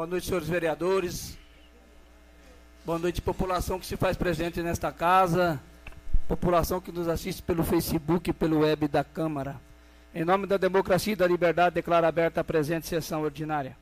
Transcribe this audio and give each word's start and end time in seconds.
Boa 0.00 0.08
noite, 0.08 0.28
senhores 0.28 0.48
vereadores. 0.48 1.36
Boa 2.86 2.98
noite, 2.98 3.20
população 3.20 3.78
que 3.78 3.84
se 3.84 3.98
faz 3.98 4.16
presente 4.16 4.62
nesta 4.62 4.90
casa. 4.90 5.60
População 6.26 6.80
que 6.80 6.90
nos 6.90 7.06
assiste 7.06 7.42
pelo 7.42 7.62
Facebook 7.62 8.30
e 8.30 8.32
pelo 8.32 8.60
web 8.60 8.88
da 8.88 9.04
Câmara. 9.04 9.60
Em 10.14 10.24
nome 10.24 10.46
da 10.46 10.56
democracia 10.56 11.12
e 11.12 11.16
da 11.16 11.26
liberdade, 11.26 11.74
declaro 11.74 12.06
aberta 12.06 12.40
a 12.40 12.44
presente 12.44 12.86
sessão 12.86 13.20
ordinária. 13.20 13.76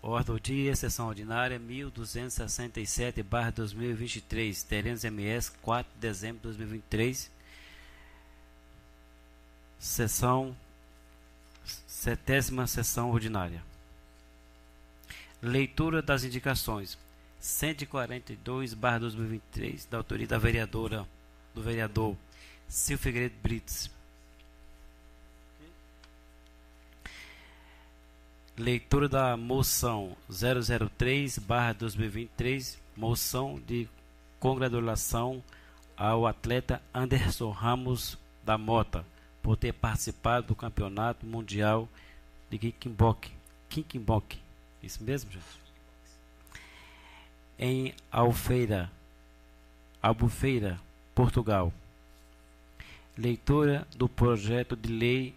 Ordem 0.00 0.36
do 0.36 0.40
dia, 0.40 0.76
sessão 0.76 1.08
ordinária 1.08 1.58
1267, 1.58 3.20
barra 3.20 3.50
2023, 3.50 4.62
Terrenos 4.62 5.02
MS, 5.02 5.50
4 5.60 5.92
de 5.94 5.98
dezembro 5.98 6.38
de 6.38 6.42
2023. 6.42 7.28
Sessão, 9.80 10.56
centésima 11.88 12.68
sessão 12.68 13.10
ordinária. 13.10 13.67
Leitura 15.40 16.02
das 16.02 16.24
indicações. 16.24 16.98
142, 17.40 18.74
barra 18.74 18.98
2023, 18.98 19.86
da 19.86 19.98
autoria 19.98 20.26
da 20.26 20.38
vereadora, 20.38 21.06
do 21.54 21.62
vereador 21.62 22.16
Silvio 22.66 23.02
Figueiredo 23.02 23.36
Brits. 23.40 23.88
Leitura 28.56 29.08
da 29.08 29.36
moção 29.36 30.16
003/2023, 30.28 32.76
moção 32.96 33.62
de 33.64 33.88
congratulação 34.40 35.40
ao 35.96 36.26
atleta 36.26 36.82
Anderson 36.92 37.50
Ramos 37.50 38.18
da 38.44 38.58
Mota 38.58 39.06
por 39.40 39.56
ter 39.56 39.72
participado 39.72 40.48
do 40.48 40.56
Campeonato 40.56 41.24
Mundial 41.24 41.88
de 42.50 42.58
Kickboxing. 42.58 43.30
Kickboxing. 43.68 44.47
Isso 44.88 45.04
mesmo, 45.04 45.30
gente? 45.30 45.44
Em 47.58 47.94
Alfeira, 48.10 48.90
Albufeira, 50.00 50.80
Portugal. 51.14 51.70
Leitura 53.14 53.86
do 53.94 54.08
projeto 54.08 54.74
de 54.74 54.90
lei 54.90 55.34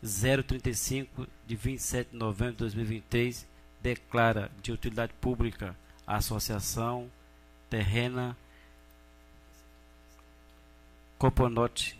035 0.00 1.26
de 1.48 1.56
27 1.56 2.10
de 2.12 2.16
novembro 2.16 2.52
de 2.52 2.58
2023 2.58 3.44
declara 3.82 4.52
de 4.62 4.70
utilidade 4.70 5.12
pública 5.14 5.74
a 6.06 6.18
associação 6.18 7.10
terrena 7.68 8.36
Coponote 11.18 11.98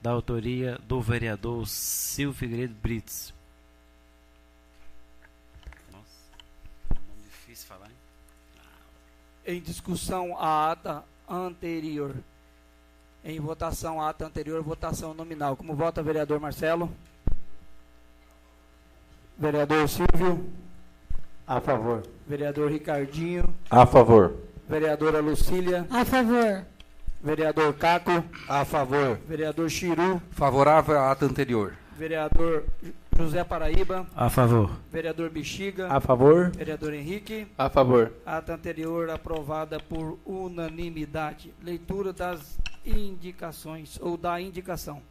da 0.00 0.12
autoria 0.12 0.78
do 0.88 1.02
vereador 1.02 1.68
Silvio 1.68 2.32
Figueiredo 2.32 2.74
Brits. 2.74 3.36
Nossa, 5.92 6.06
nome 7.08 7.22
difícil 7.24 7.66
falar, 7.66 7.86
hein? 7.86 7.96
Em 9.46 9.60
discussão 9.60 10.36
a 10.38 10.72
ata 10.72 11.04
anterior. 11.28 12.16
Em 13.24 13.38
votação 13.38 14.00
a 14.00 14.08
ata 14.10 14.26
anterior, 14.26 14.60
votação 14.62 15.14
nominal. 15.14 15.56
Como 15.56 15.74
vota 15.74 16.02
vereador 16.02 16.40
Marcelo? 16.40 16.90
Vereador 19.38 19.88
Silvio? 19.88 20.44
A 21.46 21.60
favor. 21.60 22.02
Vereador 22.26 22.70
Ricardinho? 22.72 23.44
A 23.70 23.86
favor. 23.86 24.34
Vereadora 24.68 25.20
Lucília? 25.20 25.86
A 25.90 26.04
favor. 26.04 26.64
Vereador 27.22 27.72
Caco? 27.74 28.24
A 28.48 28.64
favor. 28.64 29.16
Vereador 29.28 29.70
Chiru? 29.70 30.20
Favorável 30.32 30.98
à 30.98 31.12
ata 31.12 31.24
anterior. 31.24 31.74
Vereador 31.96 32.64
José 33.16 33.42
Paraíba? 33.42 34.06
A 34.14 34.28
favor. 34.28 34.70
Vereador 34.92 35.30
Bexiga? 35.30 35.88
A 35.90 36.00
favor. 36.00 36.50
Vereador 36.50 36.92
Henrique? 36.92 37.46
A 37.56 37.70
favor. 37.70 38.12
Ata 38.26 38.54
anterior 38.54 39.08
aprovada 39.08 39.80
por 39.80 40.18
unanimidade. 40.24 41.54
Leitura 41.62 42.12
das 42.12 42.58
indicações 42.84 43.98
ou 44.00 44.16
da 44.16 44.40
indicação. 44.40 45.02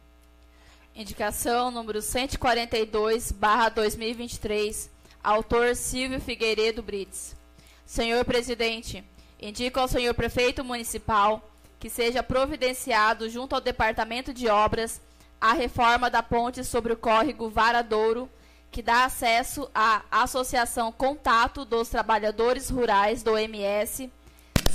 Indicação 0.94 1.70
número 1.70 2.00
142, 2.00 3.32
barra 3.32 3.68
2023, 3.68 4.90
autor 5.22 5.76
Silvio 5.76 6.20
Figueiredo 6.20 6.82
Brits. 6.82 7.36
Senhor 7.84 8.24
Presidente, 8.24 9.04
indico 9.40 9.78
ao 9.78 9.88
senhor 9.88 10.14
Prefeito 10.14 10.64
Municipal 10.64 11.50
que 11.78 11.90
seja 11.90 12.22
providenciado 12.22 13.28
junto 13.28 13.54
ao 13.54 13.60
Departamento 13.60 14.32
de 14.32 14.48
Obras 14.48 15.00
a 15.40 15.52
reforma 15.52 16.08
da 16.10 16.22
ponte 16.22 16.64
sobre 16.64 16.92
o 16.92 16.96
córrego 16.96 17.48
Varadouro, 17.48 18.28
que 18.70 18.82
dá 18.82 19.04
acesso 19.04 19.70
à 19.74 20.02
Associação 20.10 20.92
Contato 20.92 21.64
dos 21.64 21.88
Trabalhadores 21.88 22.68
Rurais 22.68 23.22
do 23.22 23.38
MS, 23.38 24.10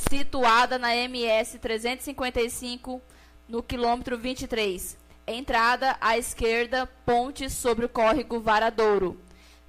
situada 0.10 0.80
na 0.80 0.96
MS 0.96 1.60
355, 1.60 3.02
no 3.48 3.62
quilômetro 3.62 4.18
23, 4.18 4.98
entrada 5.28 5.98
à 6.00 6.18
esquerda, 6.18 6.88
ponte 7.06 7.50
sobre 7.50 7.86
o 7.86 7.90
córrego 7.90 8.40
Varadouro. 8.40 9.20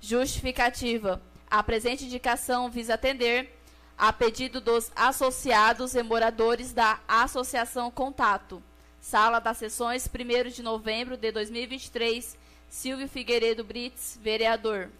Justificativa. 0.00 1.20
A 1.50 1.62
presente 1.62 2.04
indicação 2.04 2.70
visa 2.70 2.94
atender 2.94 3.58
a 3.96 4.12
pedido 4.12 4.60
dos 4.60 4.90
associados 4.96 5.94
e 5.94 6.02
moradores 6.02 6.72
da 6.72 6.98
Associação 7.06 7.90
Contato. 7.90 8.62
Sala 9.02 9.38
das 9.40 9.58
Sessões, 9.58 10.08
1 10.08 10.50
de 10.50 10.62
novembro 10.62 11.16
de 11.16 11.32
2023. 11.32 12.38
Silvio 12.70 13.08
Figueiredo 13.08 13.64
Brits, 13.64 14.16
vereador. 14.22 14.90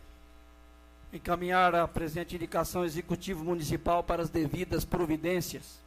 Encaminhar 1.12 1.72
a 1.76 1.86
presente 1.86 2.34
indicação 2.34 2.84
executivo 2.84 3.44
municipal 3.44 4.02
para 4.02 4.20
as 4.20 4.28
devidas 4.28 4.84
providências. 4.84 5.80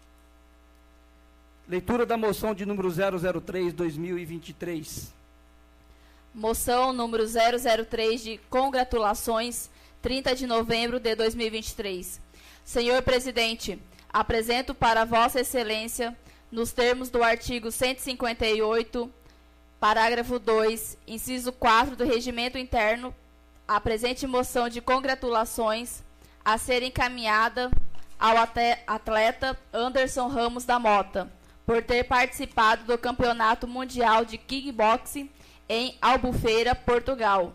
Leitura 1.67 2.05
da 2.05 2.15
moção 2.15 2.55
de 2.55 2.65
número 2.65 2.87
003-2023. 2.87 5.07
Moção 6.33 6.93
número 6.93 7.25
003 7.27 8.23
de 8.23 8.37
congratulações, 8.49 9.69
30 10.01 10.33
de 10.35 10.47
novembro 10.47 11.01
de 11.01 11.13
2023. 11.15 12.21
Senhor 12.63 13.01
Presidente, 13.01 13.77
apresento 14.11 14.73
para 14.73 15.03
Vossa 15.03 15.41
Excelência, 15.41 16.15
nos 16.55 16.71
termos 16.71 17.09
do 17.09 17.21
artigo 17.21 17.69
158, 17.69 19.11
parágrafo 19.77 20.39
2, 20.39 20.97
inciso 21.05 21.51
4 21.51 21.97
do 21.97 22.05
Regimento 22.05 22.57
Interno, 22.57 23.13
a 23.67 23.81
presente 23.81 24.25
moção 24.25 24.69
de 24.69 24.79
congratulações 24.79 26.01
a 26.45 26.57
ser 26.57 26.81
encaminhada 26.81 27.69
ao 28.17 28.37
atleta 28.87 29.59
Anderson 29.73 30.29
Ramos 30.29 30.63
da 30.63 30.79
Mota, 30.79 31.29
por 31.65 31.83
ter 31.83 32.05
participado 32.05 32.85
do 32.85 32.97
Campeonato 32.97 33.67
Mundial 33.67 34.23
de 34.23 34.37
Kickboxing 34.37 35.29
em 35.67 35.97
Albufeira, 36.01 36.73
Portugal. 36.73 37.51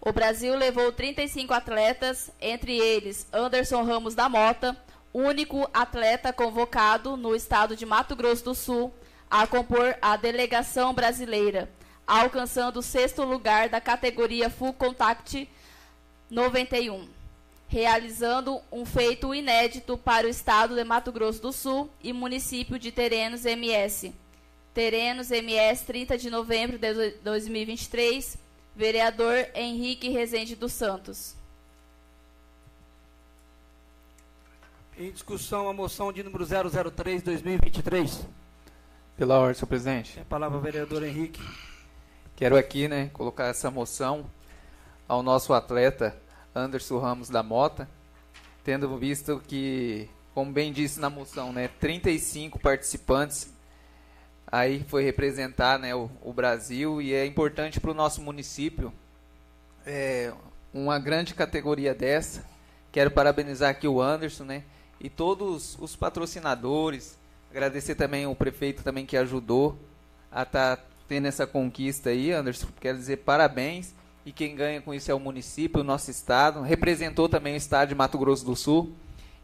O 0.00 0.12
Brasil 0.12 0.56
levou 0.56 0.92
35 0.92 1.52
atletas, 1.52 2.30
entre 2.40 2.78
eles 2.78 3.26
Anderson 3.32 3.82
Ramos 3.82 4.14
da 4.14 4.28
Mota, 4.28 4.76
único 5.14 5.70
atleta 5.72 6.32
convocado 6.32 7.16
no 7.16 7.36
estado 7.36 7.76
de 7.76 7.86
Mato 7.86 8.16
Grosso 8.16 8.44
do 8.44 8.54
Sul 8.54 8.92
a 9.30 9.46
compor 9.46 9.96
a 10.02 10.16
delegação 10.16 10.92
brasileira, 10.92 11.70
alcançando 12.04 12.80
o 12.80 12.82
sexto 12.82 13.22
lugar 13.22 13.68
da 13.68 13.80
categoria 13.80 14.50
Full 14.50 14.72
Contact 14.74 15.48
91, 16.28 17.08
realizando 17.68 18.60
um 18.72 18.84
feito 18.84 19.32
inédito 19.32 19.96
para 19.96 20.26
o 20.26 20.30
estado 20.30 20.74
de 20.74 20.82
Mato 20.82 21.12
Grosso 21.12 21.40
do 21.40 21.52
Sul 21.52 21.88
e 22.02 22.12
município 22.12 22.78
de 22.78 22.90
Terenos 22.90 23.44
MS. 23.44 24.12
Terenos 24.74 25.30
MS 25.30 25.84
30 25.84 26.18
de 26.18 26.28
novembro 26.28 26.76
de 26.76 27.12
2023, 27.22 28.36
vereador 28.74 29.46
Henrique 29.54 30.08
Rezende 30.08 30.56
dos 30.56 30.72
Santos. 30.72 31.36
Em 34.96 35.10
discussão 35.10 35.68
a 35.68 35.72
moção 35.72 36.12
de 36.12 36.22
número 36.22 36.46
003-2023. 36.46 38.24
Pela 39.16 39.40
ordem, 39.40 39.54
senhor 39.54 39.66
presidente. 39.66 40.12
Tem 40.12 40.22
a 40.22 40.26
palavra 40.26 40.60
vereador 40.60 41.02
Henrique. 41.02 41.42
Quero 42.36 42.56
aqui, 42.56 42.86
né, 42.86 43.10
colocar 43.12 43.46
essa 43.46 43.72
moção 43.72 44.24
ao 45.08 45.20
nosso 45.20 45.52
atleta 45.52 46.16
Anderson 46.54 47.00
Ramos 47.00 47.28
da 47.28 47.42
Mota, 47.42 47.88
tendo 48.62 48.96
visto 48.96 49.42
que, 49.48 50.08
como 50.32 50.52
bem 50.52 50.72
disse 50.72 51.00
na 51.00 51.10
moção, 51.10 51.52
né, 51.52 51.68
35 51.80 52.60
participantes 52.60 53.52
aí 54.46 54.84
foi 54.84 55.02
representar, 55.02 55.76
né, 55.76 55.92
o, 55.92 56.08
o 56.22 56.32
Brasil 56.32 57.02
e 57.02 57.12
é 57.12 57.26
importante 57.26 57.80
para 57.80 57.90
o 57.90 57.94
nosso 57.94 58.22
município 58.22 58.92
é, 59.84 60.32
uma 60.72 61.00
grande 61.00 61.34
categoria 61.34 61.92
dessa. 61.92 62.44
Quero 62.92 63.10
parabenizar 63.10 63.70
aqui 63.70 63.88
o 63.88 64.00
Anderson, 64.00 64.44
né, 64.44 64.62
e 65.04 65.10
todos 65.10 65.76
os 65.78 65.94
patrocinadores. 65.94 67.18
Agradecer 67.50 67.94
também 67.94 68.26
o 68.26 68.34
prefeito 68.34 68.82
também 68.82 69.04
tá 69.04 69.10
que 69.10 69.16
ajudou 69.18 69.78
a 70.32 70.44
estar 70.44 70.82
tendo 71.06 71.26
essa 71.26 71.46
conquista 71.46 72.08
aí, 72.08 72.32
Anderson. 72.32 72.68
Quero 72.80 72.96
dizer 72.96 73.18
parabéns 73.18 73.92
e 74.24 74.32
quem 74.32 74.56
ganha 74.56 74.80
com 74.80 74.94
isso 74.94 75.10
é 75.10 75.14
o 75.14 75.20
município, 75.20 75.82
o 75.82 75.84
nosso 75.84 76.10
estado. 76.10 76.62
Representou 76.62 77.28
também 77.28 77.52
o 77.52 77.56
estado 77.58 77.90
de 77.90 77.94
Mato 77.94 78.16
Grosso 78.16 78.46
do 78.46 78.56
Sul 78.56 78.94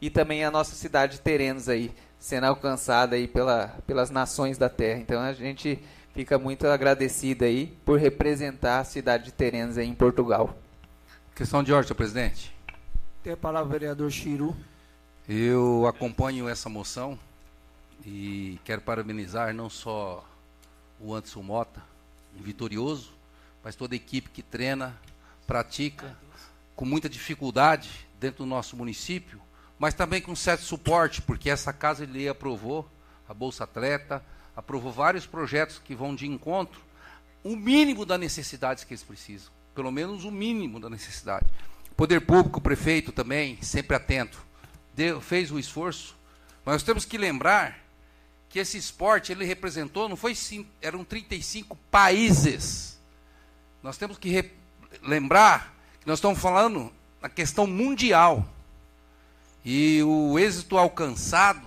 e 0.00 0.08
também 0.08 0.42
a 0.42 0.50
nossa 0.50 0.74
cidade 0.74 1.16
de 1.16 1.20
Terenos 1.20 1.68
aí, 1.68 1.92
sendo 2.18 2.44
alcançada 2.44 3.14
aí 3.14 3.28
pela, 3.28 3.68
pelas 3.86 4.08
nações 4.08 4.56
da 4.56 4.70
terra. 4.70 5.00
Então 5.00 5.20
a 5.20 5.34
gente 5.34 5.78
fica 6.14 6.38
muito 6.38 6.66
agradecido 6.68 7.44
aí 7.44 7.66
por 7.84 7.98
representar 7.98 8.78
a 8.78 8.84
cidade 8.84 9.26
de 9.26 9.32
Terenos 9.32 9.76
aí 9.76 9.86
em 9.86 9.94
Portugal. 9.94 10.56
Questão 11.34 11.62
de 11.62 11.70
ordem, 11.70 11.88
senhor 11.88 11.96
presidente. 11.96 12.50
Tem 13.22 13.34
a 13.34 13.36
palavra 13.36 13.68
o 13.68 13.72
vereador 13.72 14.10
Chiru. 14.10 14.56
Eu 15.32 15.86
acompanho 15.86 16.48
essa 16.48 16.68
moção 16.68 17.16
e 18.04 18.58
quero 18.64 18.80
parabenizar 18.82 19.54
não 19.54 19.70
só 19.70 20.28
o 20.98 21.14
Anderson 21.14 21.40
Mota, 21.40 21.80
um 22.36 22.42
vitorioso, 22.42 23.12
mas 23.62 23.76
toda 23.76 23.94
a 23.94 23.96
equipe 23.96 24.28
que 24.28 24.42
treina, 24.42 24.98
pratica, 25.46 26.18
com 26.74 26.84
muita 26.84 27.08
dificuldade 27.08 28.08
dentro 28.18 28.38
do 28.38 28.46
nosso 28.46 28.76
município, 28.76 29.40
mas 29.78 29.94
também 29.94 30.20
com 30.20 30.34
certo 30.34 30.64
suporte, 30.64 31.22
porque 31.22 31.48
essa 31.48 31.72
casa 31.72 32.02
ele 32.02 32.28
aprovou 32.28 32.90
a 33.28 33.32
Bolsa 33.32 33.62
Atleta, 33.62 34.24
aprovou 34.56 34.90
vários 34.90 35.26
projetos 35.26 35.78
que 35.78 35.94
vão 35.94 36.12
de 36.12 36.26
encontro, 36.26 36.80
o 37.44 37.54
mínimo 37.54 38.04
das 38.04 38.18
necessidades 38.18 38.82
que 38.82 38.94
eles 38.94 39.04
precisam, 39.04 39.52
pelo 39.76 39.92
menos 39.92 40.24
o 40.24 40.30
mínimo 40.32 40.80
da 40.80 40.90
necessidade. 40.90 41.46
Poder 41.96 42.20
público, 42.22 42.60
prefeito 42.60 43.12
também, 43.12 43.62
sempre 43.62 43.94
atento, 43.94 44.49
deu, 45.00 45.18
fez 45.18 45.50
o 45.50 45.58
esforço, 45.58 46.14
mas 46.62 46.74
nós 46.74 46.82
temos 46.82 47.06
que 47.06 47.16
lembrar 47.16 47.78
que 48.50 48.58
esse 48.58 48.76
esporte 48.76 49.32
ele 49.32 49.46
representou, 49.46 50.10
não 50.10 50.16
foi 50.16 50.36
eram 50.82 51.02
35 51.02 51.74
países. 51.90 53.00
Nós 53.82 53.96
temos 53.96 54.18
que 54.18 54.50
lembrar 55.02 55.74
que 56.00 56.06
nós 56.06 56.18
estamos 56.18 56.38
falando 56.38 56.92
na 57.22 57.30
questão 57.30 57.66
mundial. 57.66 58.46
E 59.64 60.02
o 60.02 60.38
êxito 60.38 60.76
alcançado 60.76 61.66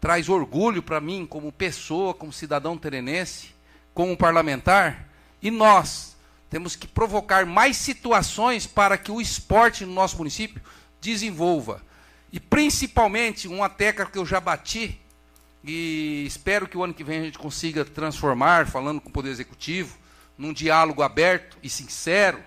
traz 0.00 0.30
orgulho 0.30 0.82
para 0.82 1.02
mim 1.02 1.26
como 1.26 1.52
pessoa, 1.52 2.14
como 2.14 2.32
cidadão 2.32 2.78
terenense, 2.78 3.54
como 3.92 4.16
parlamentar, 4.16 5.06
e 5.42 5.50
nós 5.50 6.16
temos 6.48 6.76
que 6.76 6.86
provocar 6.86 7.44
mais 7.44 7.76
situações 7.76 8.66
para 8.66 8.96
que 8.96 9.10
o 9.10 9.20
esporte 9.20 9.84
no 9.84 9.92
nosso 9.92 10.16
município 10.16 10.62
desenvolva. 10.98 11.82
E 12.34 12.40
principalmente 12.40 13.46
uma 13.46 13.68
tecla 13.68 14.06
que 14.06 14.18
eu 14.18 14.26
já 14.26 14.40
bati, 14.40 15.00
e 15.62 16.24
espero 16.26 16.66
que 16.66 16.76
o 16.76 16.82
ano 16.82 16.92
que 16.92 17.04
vem 17.04 17.20
a 17.20 17.22
gente 17.22 17.38
consiga 17.38 17.84
transformar, 17.84 18.66
falando 18.66 19.00
com 19.00 19.08
o 19.08 19.12
Poder 19.12 19.30
Executivo, 19.30 19.96
num 20.36 20.52
diálogo 20.52 21.00
aberto 21.00 21.56
e 21.62 21.70
sincero, 21.70 22.42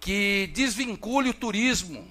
que 0.00 0.50
desvincule 0.52 1.30
o 1.30 1.34
turismo 1.34 2.04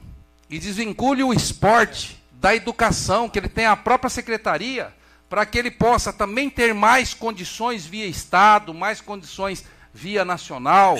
e 0.49 0.57
desvincule 0.57 1.21
o 1.23 1.33
esporte 1.33 2.23
da 2.31 2.55
educação, 2.55 3.27
que 3.27 3.37
ele 3.37 3.49
tenha 3.49 3.73
a 3.73 3.75
própria 3.75 4.09
secretaria, 4.09 4.95
para 5.29 5.45
que 5.45 5.59
ele 5.59 5.71
possa 5.71 6.13
também 6.13 6.49
ter 6.49 6.73
mais 6.73 7.13
condições 7.13 7.85
via 7.85 8.07
Estado, 8.07 8.73
mais 8.73 9.01
condições 9.01 9.65
via 9.93 10.23
nacional, 10.23 10.97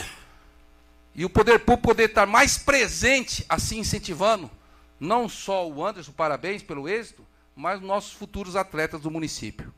e 1.16 1.24
o 1.24 1.30
poder 1.30 1.60
público 1.60 1.88
poder 1.88 2.10
estar 2.10 2.26
mais 2.26 2.58
presente, 2.58 3.46
assim 3.48 3.80
incentivando, 3.80 4.52
não 5.02 5.28
só 5.28 5.68
o 5.68 5.84
Anderson, 5.84 6.12
parabéns 6.12 6.62
pelo 6.62 6.88
êxito, 6.88 7.26
mas 7.56 7.82
nossos 7.82 8.14
futuros 8.14 8.56
atletas 8.56 9.02
do 9.02 9.10
município. 9.10 9.74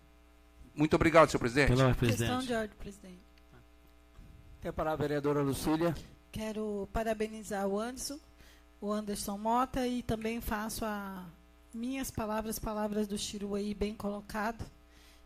Muito 0.75 0.95
obrigado, 0.97 1.31
senhor 1.31 1.39
presidente. 1.39 1.69
Pela 1.69 1.95
Questão 1.95 2.39
de 2.39 2.53
ordem, 2.53 2.77
presidente. 2.77 3.23
Tem 4.59 4.69
a 4.69 4.73
palavra 4.73 5.05
a 5.05 5.07
vereadora 5.07 5.41
Lucília. 5.41 5.95
Quero 6.29 6.89
parabenizar 6.91 7.65
o 7.65 7.79
Anderson, 7.79 8.19
o 8.81 8.91
Anderson 8.91 9.37
Mota 9.37 9.87
e 9.87 10.03
também 10.03 10.41
faço 10.41 10.83
a 10.83 11.25
minhas 11.73 12.11
palavras, 12.11 12.59
palavras 12.59 13.07
do 13.07 13.17
Chiru 13.17 13.55
aí 13.55 13.73
bem 13.73 13.93
colocado 13.93 14.65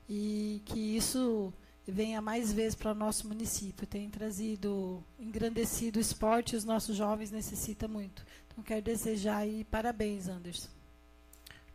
e 0.07 0.61
que 0.65 0.79
isso 0.79 1.51
venha 1.87 2.21
mais 2.21 2.53
vezes 2.53 2.75
para 2.75 2.91
o 2.91 2.95
nosso 2.95 3.27
município. 3.27 3.87
Tem 3.87 4.07
trazido, 4.11 5.03
engrandecido 5.19 5.97
o 5.97 6.01
esporte 6.01 6.53
e 6.53 6.55
os 6.55 6.65
nossos 6.65 6.95
jovens 6.95 7.31
necessitam 7.31 7.89
muito. 7.89 8.23
Então 8.57 8.63
quero 8.65 8.81
desejar 8.81 9.37
aí 9.37 9.63
parabéns, 9.65 10.27
Anderson. 10.27 10.67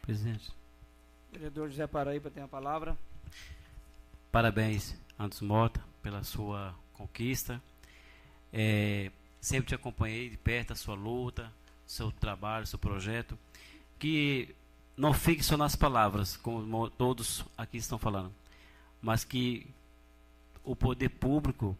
Presidente. 0.00 0.50
Vereador 1.31 1.70
José 1.70 1.87
Paraíba 1.87 2.29
tem 2.29 2.43
a 2.43 2.49
palavra. 2.49 2.99
Parabéns, 4.32 4.96
Anderson 5.17 5.44
Mota, 5.44 5.81
pela 6.02 6.25
sua 6.25 6.75
conquista. 6.93 7.62
É, 8.52 9.12
sempre 9.40 9.69
te 9.69 9.76
acompanhei 9.76 10.29
de 10.29 10.37
perto 10.37 10.73
a 10.73 10.76
sua 10.76 10.96
luta, 10.96 11.52
seu 11.87 12.11
trabalho, 12.11 12.67
seu 12.67 12.81
projeto. 12.81 13.38
Que 13.96 14.52
não 14.96 15.14
fique 15.14 15.44
só 15.44 15.56
nas 15.56 15.76
palavras, 15.76 16.37
como 16.37 16.90
todos 16.90 17.44
aqui 17.56 17.76
estão 17.76 17.96
falando, 17.96 18.34
mas 19.00 19.23
que 19.23 19.69
o 20.64 20.75
poder 20.75 21.11
público 21.11 21.79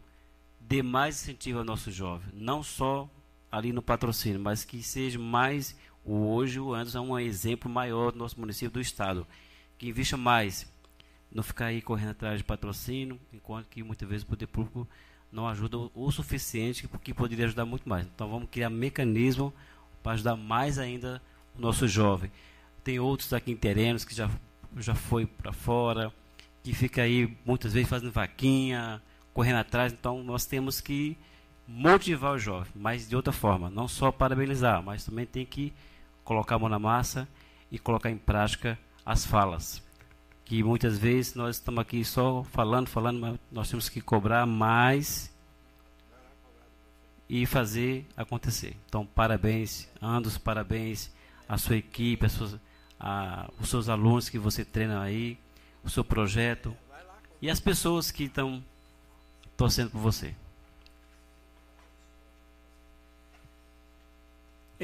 dê 0.61 0.81
mais 0.81 1.21
incentivo 1.21 1.59
ao 1.59 1.65
nosso 1.65 1.91
jovem, 1.91 2.29
não 2.33 2.63
só 2.63 3.09
ali 3.53 3.71
no 3.71 3.83
patrocínio, 3.83 4.39
mas 4.39 4.65
que 4.65 4.81
seja 4.81 5.19
mais. 5.19 5.77
Hoje 6.03 6.59
o 6.59 6.73
Anderson 6.73 6.97
é 6.97 7.01
um 7.01 7.19
exemplo 7.19 7.69
maior 7.69 8.11
do 8.11 8.17
nosso 8.17 8.39
município 8.39 8.71
do 8.71 8.81
estado, 8.81 9.27
que 9.77 9.87
invista 9.87 10.17
mais, 10.17 10.67
não 11.31 11.43
ficar 11.43 11.67
aí 11.67 11.79
correndo 11.79 12.09
atrás 12.09 12.39
de 12.39 12.43
patrocínio, 12.43 13.19
enquanto 13.31 13.67
que 13.67 13.83
muitas 13.83 14.09
vezes 14.09 14.23
o 14.23 14.27
poder 14.27 14.47
público 14.47 14.87
não 15.31 15.47
ajuda 15.47 15.77
o 15.93 16.11
suficiente, 16.11 16.87
porque 16.87 17.13
poderia 17.13 17.45
ajudar 17.45 17.63
muito 17.63 17.87
mais. 17.87 18.07
Então 18.07 18.27
vamos 18.27 18.49
criar 18.49 18.71
mecanismo 18.71 19.53
para 20.01 20.13
ajudar 20.13 20.35
mais 20.35 20.79
ainda 20.79 21.21
o 21.55 21.61
nosso 21.61 21.87
jovem. 21.87 22.31
Tem 22.83 22.99
outros 22.99 23.33
aqui 23.33 23.51
em 23.51 23.55
terrenos 23.55 24.03
que 24.03 24.15
já, 24.15 24.31
já 24.77 24.95
foi 24.95 25.27
para 25.27 25.53
fora, 25.53 26.11
que 26.63 26.73
fica 26.73 27.03
aí 27.03 27.37
muitas 27.45 27.71
vezes 27.71 27.87
fazendo 27.87 28.11
vaquinha, 28.11 28.99
correndo 29.31 29.57
atrás. 29.57 29.93
Então 29.93 30.23
nós 30.23 30.47
temos 30.47 30.81
que 30.81 31.15
motivar 31.67 32.33
o 32.33 32.39
jovem, 32.39 32.71
mas 32.75 33.07
de 33.07 33.15
outra 33.15 33.31
forma, 33.31 33.69
não 33.69 33.87
só 33.87 34.11
parabenizar, 34.11 34.81
mas 34.83 35.05
também 35.05 35.25
tem 35.25 35.45
que 35.45 35.73
colocar 36.23 36.55
a 36.55 36.59
mão 36.59 36.69
na 36.69 36.79
massa 36.79 37.27
e 37.71 37.79
colocar 37.79 38.09
em 38.09 38.17
prática 38.17 38.77
as 39.05 39.25
falas. 39.25 39.81
Que 40.45 40.61
muitas 40.61 40.97
vezes 40.97 41.35
nós 41.35 41.55
estamos 41.55 41.81
aqui 41.81 42.03
só 42.03 42.43
falando, 42.43 42.89
falando, 42.89 43.19
mas 43.19 43.39
nós 43.51 43.69
temos 43.69 43.89
que 43.89 44.01
cobrar 44.01 44.45
mais 44.45 45.33
e 47.29 47.45
fazer 47.45 48.05
acontecer. 48.15 48.75
Então, 48.85 49.05
parabéns, 49.05 49.89
Andos, 50.01 50.37
parabéns 50.37 51.11
à 51.47 51.57
sua 51.57 51.77
equipe, 51.77 52.27
suas, 52.29 52.57
seus 53.63 53.89
alunos 53.89 54.29
que 54.29 54.37
você 54.37 54.65
treina 54.65 55.01
aí, 55.01 55.37
o 55.83 55.89
seu 55.89 56.03
projeto 56.03 56.75
e 57.41 57.49
as 57.49 57.59
pessoas 57.59 58.11
que 58.11 58.25
estão 58.25 58.63
torcendo 59.57 59.91
por 59.91 59.99
você. 59.99 60.35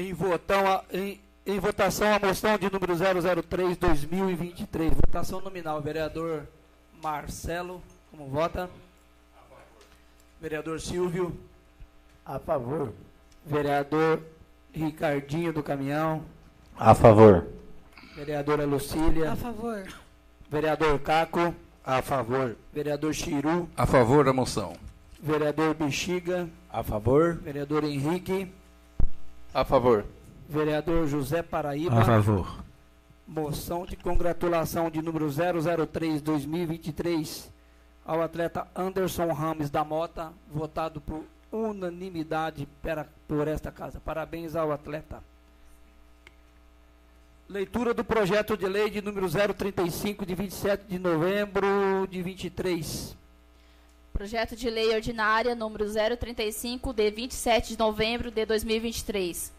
Em, 0.00 0.14
votão, 0.14 0.82
em, 0.90 1.20
em 1.44 1.58
votação 1.58 2.14
a 2.14 2.18
moção 2.18 2.56
de 2.56 2.72
número 2.72 2.94
003-2023. 2.96 4.94
Votação 4.94 5.42
nominal. 5.42 5.82
Vereador 5.82 6.48
Marcelo, 7.02 7.82
como 8.10 8.26
vota? 8.26 8.70
Vereador 10.40 10.80
Silvio. 10.80 11.38
A 12.24 12.38
favor. 12.38 12.94
Vereador 13.44 14.22
Ricardinho 14.72 15.52
do 15.52 15.62
Caminhão. 15.62 16.24
A 16.78 16.94
favor. 16.94 17.46
Vereadora 18.16 18.64
Lucília. 18.64 19.32
A 19.32 19.36
favor. 19.36 19.86
Vereador 20.50 20.98
Caco. 21.00 21.54
A 21.84 22.00
favor. 22.00 22.56
Vereador 22.72 23.12
Chiru. 23.12 23.68
A 23.76 23.84
favor 23.84 24.24
da 24.24 24.32
moção. 24.32 24.72
Vereador 25.22 25.74
Bexiga. 25.74 26.48
A 26.70 26.82
favor. 26.82 27.34
Vereador 27.34 27.84
Henrique. 27.84 28.50
A 29.52 29.64
favor. 29.64 30.06
Vereador 30.48 31.08
José 31.08 31.42
Paraíba. 31.42 32.00
A 32.00 32.04
favor. 32.04 32.62
Moção 33.26 33.84
de 33.84 33.96
congratulação 33.96 34.88
de 34.90 35.02
número 35.02 35.26
003-2023 35.28 37.48
ao 38.04 38.22
atleta 38.22 38.68
Anderson 38.74 39.32
Rames 39.32 39.70
da 39.70 39.84
Mota, 39.84 40.32
votado 40.50 41.00
por 41.00 41.22
unanimidade 41.52 42.66
pera, 42.82 43.08
por 43.28 43.46
esta 43.46 43.70
casa. 43.70 44.00
Parabéns 44.00 44.56
ao 44.56 44.72
atleta. 44.72 45.22
Leitura 47.48 47.92
do 47.92 48.04
projeto 48.04 48.56
de 48.56 48.66
lei 48.66 48.88
de 48.90 49.02
número 49.02 49.28
035 49.28 50.24
de 50.24 50.34
27 50.34 50.84
de 50.88 50.98
novembro 50.98 52.06
de 52.08 52.22
23. 52.22 53.19
Projeto 54.12 54.54
de 54.54 54.68
lei 54.68 54.94
ordinária 54.94 55.54
número 55.54 55.86
035 55.86 56.92
de 56.92 57.10
27 57.10 57.70
de 57.70 57.78
novembro 57.78 58.30
de 58.30 58.44
2023. 58.44 59.52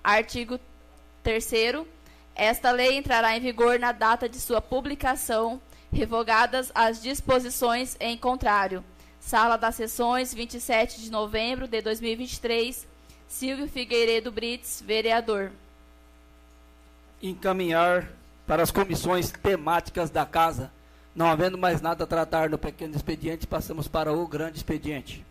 Artigo 0.03 0.59
3 1.23 1.53
esta 2.35 2.73
lei 2.73 2.97
entrará 2.97 3.37
em 3.37 3.41
vigor 3.41 3.79
na 3.79 3.93
data 3.93 4.29
de 4.29 4.41
sua 4.41 4.61
publicação, 4.61 5.63
revogadas 5.93 6.73
as 6.75 7.01
disposições 7.01 7.97
em 8.01 8.19
contrário. 8.19 8.83
Sala 9.21 9.57
das 9.57 9.77
Sessões, 9.77 10.35
27 10.35 11.01
de 11.01 11.13
novembro 11.13 11.69
de 11.69 11.81
2023. 11.81 12.96
Silvio 13.29 13.69
Figueiredo 13.69 14.31
Brits, 14.31 14.83
vereador. 14.85 15.53
Encaminhar 17.23 18.09
para 18.47 18.63
as 18.63 18.71
comissões 18.71 19.31
temáticas 19.31 20.11
da 20.11 20.25
casa. 20.25 20.71
Não 21.15 21.27
havendo 21.27 21.57
mais 21.57 21.81
nada 21.81 22.05
a 22.05 22.07
tratar 22.07 22.51
no 22.51 22.59
pequeno 22.59 22.95
expediente, 22.95 23.47
passamos 23.47 23.89
para 23.89 24.13
o 24.13 24.27
grande 24.27 24.59
expediente. 24.59 25.25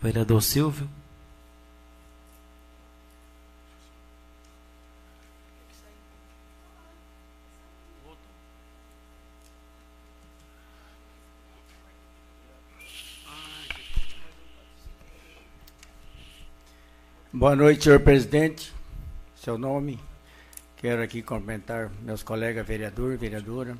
Vereador 0.00 0.42
Silvio. 0.42 0.88
Boa 17.40 17.56
noite, 17.56 17.84
senhor 17.84 18.00
presidente. 18.00 18.70
Seu 19.34 19.56
nome. 19.56 19.98
Quero 20.76 21.02
aqui 21.02 21.22
cumprimentar 21.22 21.90
meus 22.02 22.22
colegas 22.22 22.66
vereador, 22.66 23.16
vereadora, 23.16 23.78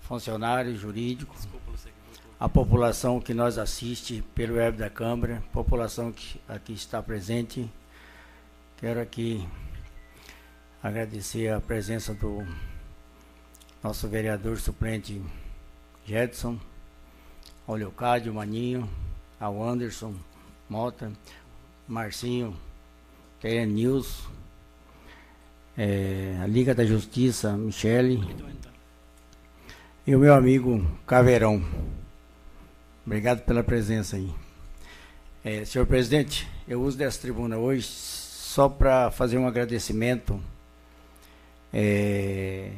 funcionários 0.00 0.80
jurídicos, 0.80 1.46
a 2.36 2.48
população 2.48 3.20
que 3.20 3.32
nos 3.32 3.58
assiste 3.58 4.24
pelo 4.34 4.56
web 4.56 4.76
da 4.76 4.90
Câmara, 4.90 5.40
população 5.52 6.10
que 6.10 6.40
aqui 6.48 6.72
está 6.72 7.00
presente. 7.00 7.70
Quero 8.78 9.00
aqui 9.00 9.48
agradecer 10.82 11.52
a 11.52 11.60
presença 11.60 12.12
do 12.12 12.44
nosso 13.80 14.08
vereador 14.08 14.58
suplente 14.58 15.22
Jedson, 16.04 16.58
ao 17.68 17.76
Leocádio 17.76 18.34
Maninho, 18.34 18.90
ao 19.38 19.62
Anderson 19.62 20.12
Mota, 20.68 21.12
Marcinho, 21.88 22.54
Terian 23.40 23.64
News, 23.64 24.28
é, 25.74 26.38
a 26.42 26.46
Liga 26.46 26.74
da 26.74 26.84
Justiça, 26.84 27.56
Michele, 27.56 28.20
e 30.06 30.14
o 30.14 30.18
meu 30.18 30.34
amigo 30.34 30.86
Caveirão. 31.06 31.64
Obrigado 33.06 33.40
pela 33.40 33.64
presença 33.64 34.16
aí. 34.16 34.30
É, 35.42 35.64
senhor 35.64 35.86
presidente, 35.86 36.46
eu 36.68 36.82
uso 36.82 36.98
dessa 36.98 37.22
tribuna 37.22 37.56
hoje 37.56 37.84
só 37.84 38.68
para 38.68 39.10
fazer 39.10 39.38
um 39.38 39.46
agradecimento. 39.46 40.38
É, 41.72 42.70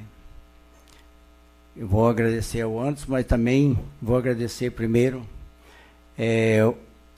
eu 1.76 1.88
vou 1.88 2.08
agradecer 2.08 2.60
ao 2.60 2.78
antes, 2.78 3.06
mas 3.06 3.26
também 3.26 3.76
vou 4.00 4.16
agradecer 4.16 4.70
primeiro 4.70 5.26
é, 6.16 6.60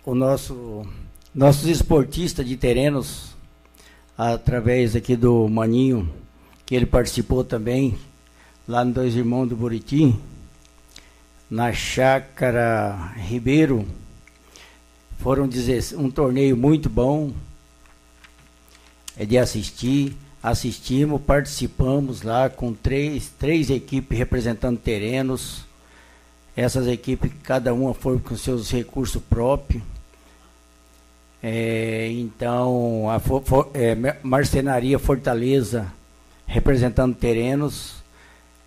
o 0.06 0.14
nosso 0.14 0.86
nossos 1.34 1.66
esportistas 1.66 2.46
de 2.46 2.56
terrenos 2.56 3.34
através 4.16 4.94
aqui 4.94 5.16
do 5.16 5.48
Maninho, 5.48 6.12
que 6.66 6.74
ele 6.74 6.84
participou 6.84 7.42
também 7.42 7.96
lá 8.68 8.84
no 8.84 8.92
Dois 8.92 9.16
Irmãos 9.16 9.46
do 9.46 9.56
Buriti 9.56 10.14
na 11.50 11.72
Chácara 11.72 13.14
Ribeiro. 13.16 13.86
Foram 15.18 15.48
um 15.96 16.10
torneio 16.10 16.56
muito 16.56 16.90
bom 16.90 17.32
é 19.16 19.24
de 19.24 19.38
assistir. 19.38 20.16
Assistimos, 20.42 21.22
participamos 21.22 22.22
lá 22.22 22.50
com 22.50 22.74
três, 22.74 23.30
três 23.38 23.70
equipes 23.70 24.18
representando 24.18 24.76
terrenos. 24.76 25.64
Essas 26.56 26.88
equipes, 26.88 27.30
cada 27.44 27.72
uma 27.72 27.94
foi 27.94 28.18
com 28.18 28.36
seus 28.36 28.68
recursos 28.70 29.22
próprios. 29.22 29.82
É, 31.42 32.08
então, 32.12 33.10
a 33.10 33.18
for, 33.18 33.42
for, 33.42 33.70
é, 33.74 33.96
Marcenaria 34.22 34.98
Fortaleza 34.98 35.92
representando 36.46 37.16
terrenos. 37.16 38.02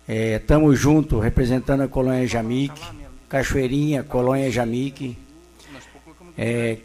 Estamos 0.06 0.74
é, 0.74 0.76
juntos, 0.76 1.22
representando 1.22 1.82
a 1.82 1.88
Colônia 1.88 2.26
Jamique, 2.26 2.82
Cachoeirinha, 3.28 4.02
Colônia 4.02 4.50
Jamique. 4.50 5.16
É, 6.36 6.76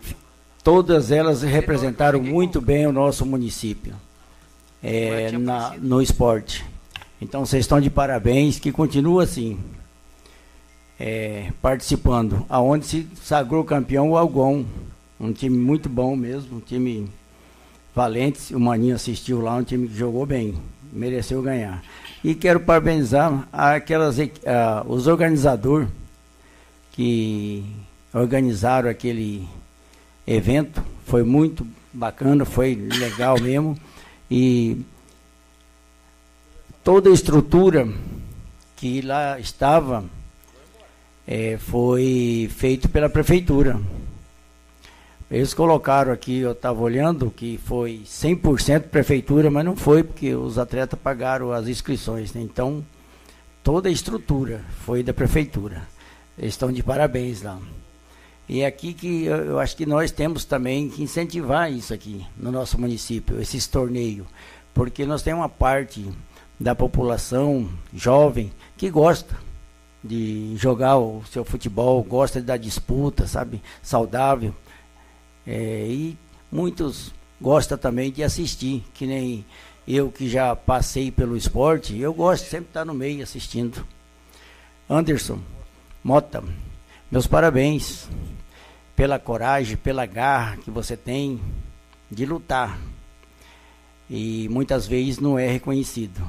todas 0.63 1.11
elas 1.11 1.41
representaram 1.41 2.21
muito 2.21 2.61
bem 2.61 2.87
o 2.87 2.91
nosso 2.91 3.25
município 3.25 3.93
é, 4.81 5.31
na, 5.31 5.75
no 5.77 6.01
esporte. 6.01 6.65
Então 7.19 7.45
vocês 7.45 7.65
estão 7.65 7.79
de 7.79 7.89
parabéns, 7.89 8.59
que 8.59 8.71
continua 8.71 9.23
assim, 9.23 9.59
é, 10.99 11.51
participando. 11.61 12.45
Aonde 12.49 12.85
se 12.85 13.07
sagrou 13.23 13.63
campeão 13.63 14.11
o 14.11 14.17
Algon, 14.17 14.65
um 15.21 15.31
time 15.31 15.55
muito 15.55 15.87
bom 15.87 16.15
mesmo, 16.15 16.57
um 16.57 16.59
time 16.59 17.07
valente. 17.93 18.55
O 18.55 18.59
Maninho 18.59 18.95
assistiu 18.95 19.39
lá, 19.39 19.55
um 19.55 19.63
time 19.63 19.87
que 19.87 19.95
jogou 19.95 20.25
bem, 20.25 20.55
mereceu 20.91 21.43
ganhar. 21.43 21.83
E 22.23 22.33
quero 22.33 22.59
parabenizar 22.59 23.47
aquelas, 23.53 24.17
uh, 24.17 24.27
os 24.87 25.05
organizadores 25.05 25.87
que 26.91 27.63
organizaram 28.11 28.89
aquele 28.89 29.47
evento. 30.25 30.83
Foi 31.05 31.23
muito 31.23 31.67
bacana, 31.93 32.43
foi 32.43 32.75
legal 32.75 33.37
mesmo. 33.41 33.77
E 34.29 34.81
toda 36.83 37.09
a 37.09 37.13
estrutura 37.13 37.87
que 38.75 39.01
lá 39.01 39.39
estava 39.39 40.03
é, 41.27 41.57
foi 41.57 42.49
feito 42.55 42.89
pela 42.89 43.07
prefeitura. 43.07 43.79
Eles 45.31 45.53
colocaram 45.53 46.11
aqui, 46.11 46.39
eu 46.39 46.51
estava 46.51 46.81
olhando, 46.81 47.31
que 47.31 47.57
foi 47.63 48.01
100% 48.05 48.89
prefeitura, 48.89 49.49
mas 49.49 49.63
não 49.63 49.77
foi, 49.77 50.03
porque 50.03 50.35
os 50.35 50.57
atletas 50.57 50.99
pagaram 51.01 51.53
as 51.53 51.69
inscrições. 51.69 52.33
Né? 52.33 52.41
Então, 52.41 52.85
toda 53.63 53.87
a 53.87 53.91
estrutura 53.91 54.61
foi 54.81 55.01
da 55.01 55.13
prefeitura. 55.13 55.83
Eles 56.37 56.53
estão 56.53 56.69
de 56.69 56.83
parabéns 56.83 57.43
lá. 57.43 57.57
E 58.49 58.59
é 58.59 58.65
aqui 58.65 58.93
que 58.93 59.23
eu, 59.23 59.37
eu 59.37 59.59
acho 59.59 59.77
que 59.77 59.85
nós 59.85 60.11
temos 60.11 60.43
também 60.43 60.89
que 60.89 61.01
incentivar 61.01 61.71
isso 61.71 61.93
aqui 61.93 62.25
no 62.35 62.51
nosso 62.51 62.77
município, 62.77 63.39
esses 63.39 63.65
torneios. 63.67 64.27
Porque 64.73 65.05
nós 65.05 65.21
temos 65.21 65.39
uma 65.39 65.49
parte 65.49 66.09
da 66.59 66.75
população 66.75 67.69
jovem 67.93 68.51
que 68.75 68.89
gosta 68.89 69.33
de 70.03 70.57
jogar 70.57 70.97
o 70.97 71.23
seu 71.31 71.45
futebol, 71.45 72.03
gosta 72.03 72.41
da 72.41 72.57
disputa, 72.57 73.25
sabe? 73.25 73.61
Saudável. 73.81 74.53
É, 75.45 75.85
e 75.87 76.17
muitos 76.51 77.13
gostam 77.39 77.77
também 77.77 78.11
de 78.11 78.23
assistir, 78.23 78.83
que 78.93 79.05
nem 79.05 79.45
eu 79.87 80.11
que 80.11 80.29
já 80.29 80.55
passei 80.55 81.11
pelo 81.11 81.35
esporte, 81.35 81.97
eu 81.97 82.13
gosto 82.13 82.45
sempre 82.45 82.67
estar 82.67 82.85
no 82.85 82.93
meio 82.93 83.23
assistindo. 83.23 83.85
Anderson, 84.89 85.39
Mota, 86.03 86.43
meus 87.11 87.27
parabéns 87.27 88.07
pela 88.95 89.19
coragem, 89.19 89.77
pela 89.77 90.05
garra 90.05 90.57
que 90.57 90.71
você 90.71 90.97
tem 90.97 91.39
de 92.09 92.25
lutar. 92.25 92.79
E 94.09 94.49
muitas 94.49 94.87
vezes 94.87 95.19
não 95.19 95.39
é 95.39 95.47
reconhecido. 95.47 96.27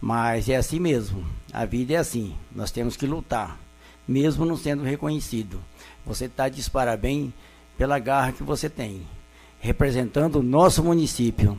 Mas 0.00 0.48
é 0.48 0.56
assim 0.56 0.78
mesmo. 0.78 1.24
A 1.52 1.64
vida 1.64 1.94
é 1.94 1.96
assim. 1.96 2.34
Nós 2.54 2.70
temos 2.70 2.96
que 2.96 3.06
lutar, 3.06 3.58
mesmo 4.06 4.44
não 4.44 4.56
sendo 4.56 4.82
reconhecido. 4.82 5.60
Você 6.04 6.26
está 6.26 6.48
de 6.48 6.68
parabéns 6.70 7.32
pela 7.76 7.98
garra 7.98 8.32
que 8.32 8.42
você 8.42 8.68
tem, 8.68 9.06
representando 9.60 10.36
o 10.36 10.42
nosso 10.42 10.82
município. 10.82 11.58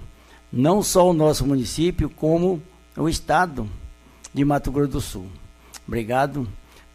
Não 0.51 0.81
só 0.81 1.09
o 1.09 1.13
nosso 1.13 1.45
município, 1.45 2.09
como 2.09 2.61
o 2.95 3.09
estado 3.09 3.69
de 4.33 4.45
Mato 4.45 4.71
Grosso 4.71 4.91
do 4.91 5.01
Sul. 5.01 5.27
Obrigado 5.87 6.47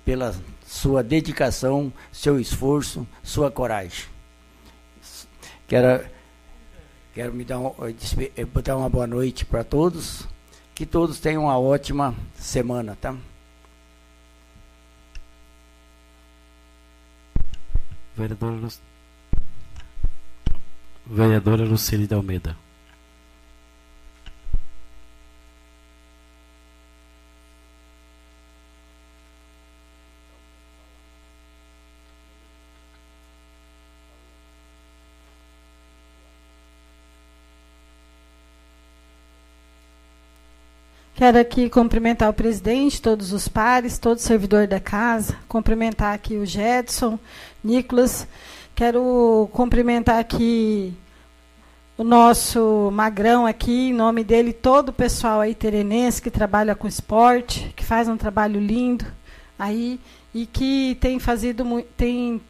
pela 0.05 0.35
sua 0.67 1.03
dedicação, 1.03 1.93
seu 2.11 2.41
esforço, 2.41 3.07
sua 3.23 3.51
coragem. 3.51 4.07
Quero, 5.67 6.05
quero 7.15 7.33
me 7.33 7.45
dar, 7.45 7.59
um, 7.59 7.73
dar 8.65 8.77
uma 8.77 8.89
boa 8.89 9.07
noite 9.07 9.45
para 9.45 9.63
todos. 9.63 10.27
Que 10.75 10.87
todos 10.87 11.21
tenham 11.21 11.45
uma 11.45 11.59
ótima 11.59 12.15
semana, 12.35 12.97
tá? 13.01 13.15
Vereadora, 18.17 18.69
Vereadora 21.11 21.65
Lucília 21.65 22.07
de 22.07 22.15
Almeida. 22.15 22.57
Quero 41.21 41.39
aqui 41.39 41.69
cumprimentar 41.69 42.31
o 42.31 42.33
presidente, 42.33 43.03
todos 43.03 43.31
os 43.35 43.47
pares, 43.47 43.99
todo 43.99 44.17
servidor 44.21 44.67
da 44.67 44.81
casa, 44.81 45.37
cumprimentar 45.47 46.15
aqui 46.15 46.39
o 46.39 46.47
Jedson, 46.47 47.19
Nicolas. 47.63 48.27
Quero 48.75 49.47
cumprimentar 49.53 50.19
aqui 50.19 50.95
o 51.99 52.03
nosso 52.03 52.91
Magrão 52.91 53.45
aqui, 53.45 53.91
em 53.91 53.93
nome 53.93 54.25
dele, 54.25 54.55
todo 54.55 54.89
o 54.89 54.95
pessoal 54.95 55.43
aí 55.43 55.55
terenense 55.55 56.23
que 56.23 56.31
trabalha 56.31 56.75
com 56.75 56.89
esporte, 56.89 57.71
que 57.77 57.85
faz 57.85 58.09
um 58.09 58.17
trabalho 58.17 58.59
lindo 58.59 59.05
aí 59.59 60.01
e 60.33 60.47
que 60.47 60.97
tem 61.03 61.19
fazido 61.19 61.85
tem 61.99 62.41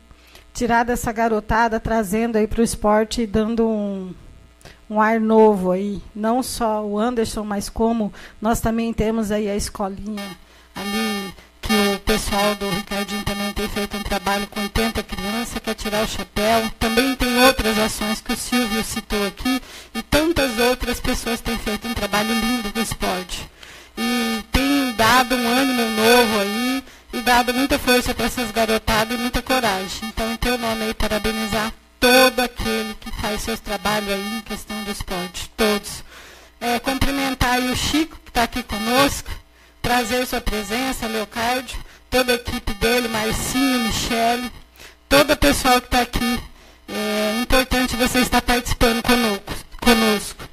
tirado 0.55 0.91
essa 0.91 1.11
garotada, 1.11 1.81
trazendo 1.81 2.39
aí 2.39 2.47
para 2.47 2.61
o 2.61 2.65
esporte, 2.65 3.27
dando 3.27 3.67
um, 3.67 4.15
um 4.91 5.01
ar 5.01 5.21
novo 5.21 5.71
aí, 5.71 6.03
não 6.13 6.43
só 6.43 6.85
o 6.85 6.99
Anderson, 6.99 7.45
mas 7.45 7.69
como 7.69 8.13
nós 8.43 8.61
também 8.61 8.93
temos 8.93 9.31
aí 9.31 9.49
a 9.49 9.55
escolinha 9.55 10.37
ali, 10.75 11.33
que 11.63 11.73
o 11.95 12.01
pessoal 12.01 12.57
do 12.57 12.69
Ricardinho 12.69 13.25
também 13.25 13.53
tem 13.53 13.69
feito 13.69 13.97
um 13.97 14.03
trabalho 14.03 14.49
com 14.49 14.61
80 14.61 15.01
crianças, 15.05 15.63
quer 15.63 15.75
tirar 15.75 16.03
o 16.03 16.09
chapéu. 16.09 16.69
Também 16.81 17.15
tem 17.15 17.45
outras 17.45 17.79
ações 17.79 18.21
que 18.21 18.33
o 18.33 18.37
Silvio 18.37 18.83
citou 18.83 19.25
aqui, 19.29 19.63
e 19.95 20.03
tantas 20.03 20.59
outras 20.59 20.99
pessoas 20.99 21.41
têm 21.41 21.57
feito 21.57 21.87
um 21.87 21.95
trabalho 21.95 22.35
lindo 22.35 22.73
no 22.75 22.83
esporte. 22.83 23.49
E 23.97 24.43
tem 24.51 24.93
dado 24.95 25.37
um 25.37 25.49
ânimo 25.49 25.83
novo 25.83 26.41
aí, 26.41 26.85
e 27.13 27.21
dado 27.21 27.55
muita 27.55 27.79
força 27.79 28.13
para 28.13 28.27
essas 28.27 28.51
garotadas 28.51 29.17
e 29.17 29.21
muita 29.21 29.41
coragem. 29.41 30.09
Então, 30.09 30.33
em 30.33 30.37
teu 30.37 30.59
nome 30.59 30.83
aí, 30.83 30.95
parabenizar 30.95 31.73
todo 32.01 32.41
aquele 32.41 32.95
que 32.95 33.11
faz 33.21 33.43
seus 33.43 33.61
trabalhos 33.61 34.11
aí 34.11 34.39
em 34.39 34.41
questão 34.41 34.83
do 34.83 34.91
esporte, 34.91 35.51
todos. 35.57 36.03
É, 36.59 36.79
cumprimentar 36.79 37.61
o 37.61 37.77
Chico, 37.77 38.19
que 38.25 38.31
está 38.31 38.45
aqui 38.45 38.63
conosco, 38.63 39.31
trazer 39.83 40.27
sua 40.27 40.41
presença, 40.41 41.07
Leocárdio, 41.07 41.79
toda 42.09 42.33
a 42.33 42.37
equipe 42.37 42.73
dele, 42.75 43.09
Marcinho, 43.09 43.81
Michele, 43.81 44.51
todo 45.09 45.33
o 45.33 45.37
pessoal 45.37 45.81
que 45.81 45.87
está 45.87 46.01
aqui. 46.01 46.41
É 46.89 47.41
importante 47.41 47.95
você 47.97 48.19
estar 48.19 48.43
participando 48.43 49.03
conosco. 49.81 50.51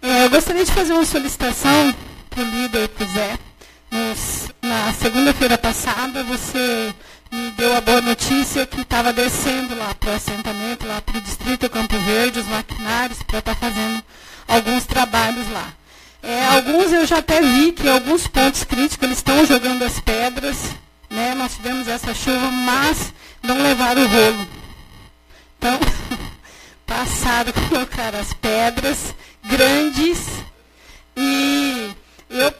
É, 0.00 0.24
eu 0.24 0.30
gostaria 0.30 0.64
de 0.64 0.72
fazer 0.72 0.92
uma 0.92 1.04
solicitação 1.04 1.94
para 2.30 2.42
o 2.42 2.46
líder, 2.46 2.88
para 2.90 3.04
o 3.04 3.08
Zé. 3.10 3.38
Nos, 3.90 4.48
na 4.62 4.92
segunda-feira 4.92 5.58
passada, 5.58 6.22
você 6.24 6.94
me 7.30 7.50
deu 7.52 7.76
a 7.76 7.80
boa 7.80 8.00
notícia 8.00 8.66
que 8.66 8.80
estava 8.80 9.12
descendo 9.12 9.76
lá 9.76 9.94
para 9.94 10.12
o 10.12 10.14
assentamento, 10.14 10.86
lá 10.86 11.00
para 11.00 11.18
o 11.18 11.20
distrito 11.20 11.68
Campo 11.68 11.96
Verde, 11.98 12.40
os 12.40 12.46
maquinários, 12.46 13.22
para 13.22 13.38
estar 13.38 13.54
tá 13.54 13.60
fazendo 13.60 14.02
alguns 14.46 14.86
trabalhos 14.86 15.48
lá. 15.50 15.72
É, 16.22 16.46
alguns 16.46 16.92
eu 16.92 17.06
já 17.06 17.18
até 17.18 17.40
vi 17.40 17.72
que 17.72 17.88
alguns 17.88 18.26
pontos 18.26 18.64
críticos 18.64 19.04
eles 19.04 19.18
estão 19.18 19.46
jogando 19.46 19.84
as 19.84 20.00
pedras, 20.00 20.56
né? 21.08 21.34
Nós 21.34 21.54
tivemos 21.54 21.86
essa 21.86 22.12
chuva, 22.12 22.50
mas 22.50 23.12
não 23.42 23.62
levaram 23.62 24.02
o 24.02 24.08
rolo. 24.08 24.48
Então, 25.58 25.78
passaram 26.86 27.50
a 27.50 27.68
colocar 27.68 28.14
as 28.14 28.32
pedras 28.32 29.14
grandes 29.44 30.26
e 31.16 31.90
eu 32.30 32.52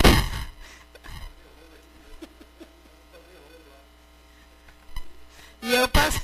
E 5.69 5.75
eu 5.75 5.87
passei. 5.87 6.23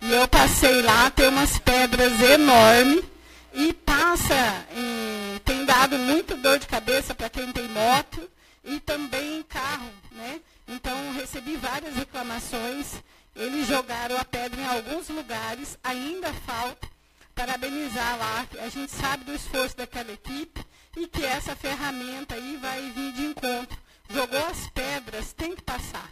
E 0.00 0.12
eu 0.12 0.28
passei 0.28 0.80
lá, 0.80 1.10
tem 1.10 1.26
umas 1.26 1.58
pedras 1.58 2.20
enormes 2.20 3.04
e 3.52 3.72
passa, 3.72 4.64
em, 4.70 5.40
tem 5.40 5.64
dado 5.64 5.98
muito 5.98 6.36
dor 6.36 6.56
de 6.60 6.68
cabeça 6.68 7.16
para 7.16 7.28
quem 7.28 7.50
tem 7.50 7.66
moto 7.66 8.30
e 8.62 8.78
também 8.78 9.42
carro, 9.42 9.90
né? 10.12 10.40
Então 10.68 11.12
recebi 11.14 11.56
várias 11.56 11.96
reclamações. 11.96 13.02
Eles 13.34 13.66
jogaram 13.66 14.16
a 14.16 14.24
pedra 14.24 14.60
em 14.60 14.66
alguns 14.66 15.08
lugares, 15.08 15.76
ainda 15.82 16.32
falta. 16.46 16.86
Parabenizar 17.34 18.18
lá, 18.18 18.46
a 18.64 18.68
gente 18.68 18.92
sabe 18.92 19.24
do 19.24 19.34
esforço 19.34 19.76
daquela 19.76 20.12
equipe 20.12 20.64
e 20.96 21.08
que 21.08 21.24
essa 21.24 21.56
ferramenta 21.56 22.36
aí 22.36 22.56
vai 22.62 22.80
vir 22.94 23.12
de 23.14 23.24
encontro 23.24 23.82
jogou 24.08 24.46
as 24.46 24.68
pedras, 24.68 25.32
tem 25.32 25.54
que 25.54 25.62
passar. 25.62 26.10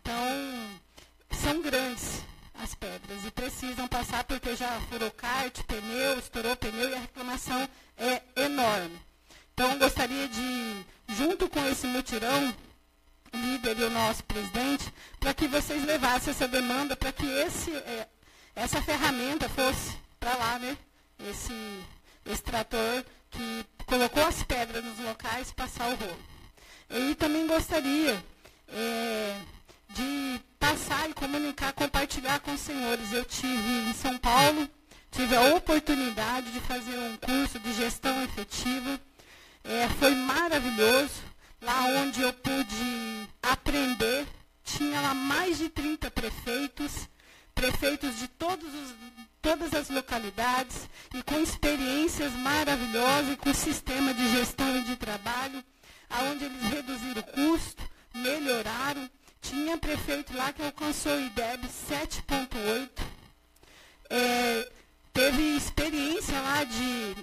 Então, 0.00 0.80
são 1.30 1.60
grandes 1.62 2.22
as 2.54 2.74
pedras 2.74 3.24
e 3.24 3.30
precisam 3.30 3.88
passar 3.88 4.24
porque 4.24 4.54
já 4.54 4.80
furou 4.88 5.10
kart, 5.10 5.62
pneu, 5.64 6.18
estourou 6.18 6.56
pneu 6.56 6.90
e 6.90 6.94
a 6.94 6.98
reclamação 6.98 7.68
é 7.96 8.22
enorme. 8.36 9.00
Então, 9.54 9.78
gostaria 9.78 10.28
de, 10.28 10.84
junto 11.08 11.48
com 11.48 11.64
esse 11.66 11.86
mutirão, 11.86 12.54
líder 13.32 13.78
e 13.78 13.84
o 13.84 13.90
nosso 13.90 14.24
presidente, 14.24 14.92
para 15.18 15.34
que 15.34 15.46
vocês 15.46 15.84
levassem 15.84 16.30
essa 16.30 16.48
demanda, 16.48 16.96
para 16.96 17.12
que 17.12 17.26
esse, 17.26 17.70
é, 17.74 18.08
essa 18.54 18.82
ferramenta 18.82 19.48
fosse 19.48 19.96
para 20.18 20.34
lá, 20.36 20.58
né? 20.58 20.76
Esse, 21.18 21.52
esse 22.26 22.42
trator 22.42 23.04
que 23.30 23.66
colocou 23.86 24.24
as 24.26 24.42
pedras 24.42 24.84
nos 24.84 24.98
locais 24.98 25.52
passar 25.52 25.88
o 25.88 25.94
rolo. 25.94 26.18
E 26.90 27.14
também 27.14 27.46
gostaria 27.46 28.20
é, 28.68 29.36
de 29.90 30.40
passar 30.58 31.08
e 31.08 31.14
comunicar, 31.14 31.72
compartilhar 31.72 32.40
com 32.40 32.52
os 32.52 32.60
senhores. 32.60 33.12
Eu 33.12 33.24
tive 33.24 33.88
em 33.88 33.92
São 33.92 34.18
Paulo, 34.18 34.68
tive 35.12 35.36
a 35.36 35.54
oportunidade 35.54 36.50
de 36.50 36.58
fazer 36.60 36.98
um 36.98 37.16
curso 37.16 37.60
de 37.60 37.72
gestão 37.74 38.20
efetiva. 38.24 39.00
É, 39.62 39.88
foi 40.00 40.16
maravilhoso. 40.16 41.30
Lá 41.62 41.84
onde 42.00 42.22
eu 42.22 42.32
pude 42.32 43.28
aprender, 43.42 44.26
tinha 44.64 45.00
lá 45.00 45.14
mais 45.14 45.58
de 45.58 45.68
30 45.68 46.10
prefeitos, 46.10 47.08
prefeitos 47.54 48.18
de 48.18 48.26
todos 48.26 48.66
os, 48.66 48.94
todas 49.42 49.74
as 49.74 49.90
localidades, 49.90 50.88
e 51.14 51.22
com 51.22 51.38
experiências 51.38 52.32
maravilhosas, 52.32 53.34
e 53.34 53.36
com 53.36 53.52
sistema 53.52 54.14
de 54.14 54.26
gestão 54.30 54.74
e 54.78 54.82
de 54.84 54.96
trabalho 54.96 55.62
aonde 56.10 56.44
eles 56.44 56.62
reduziram 56.64 57.20
o 57.20 57.24
custo, 57.24 57.82
melhoraram. 58.14 59.08
Tinha 59.40 59.78
prefeito 59.78 60.36
lá 60.36 60.52
que 60.52 60.62
alcançou 60.62 61.12
o 61.12 61.20
IDEB 61.20 61.66
7,8. 61.88 62.88
É, 64.10 64.68
teve 65.12 65.56
experiência 65.56 66.38
lá 66.40 66.64
de 66.64 67.16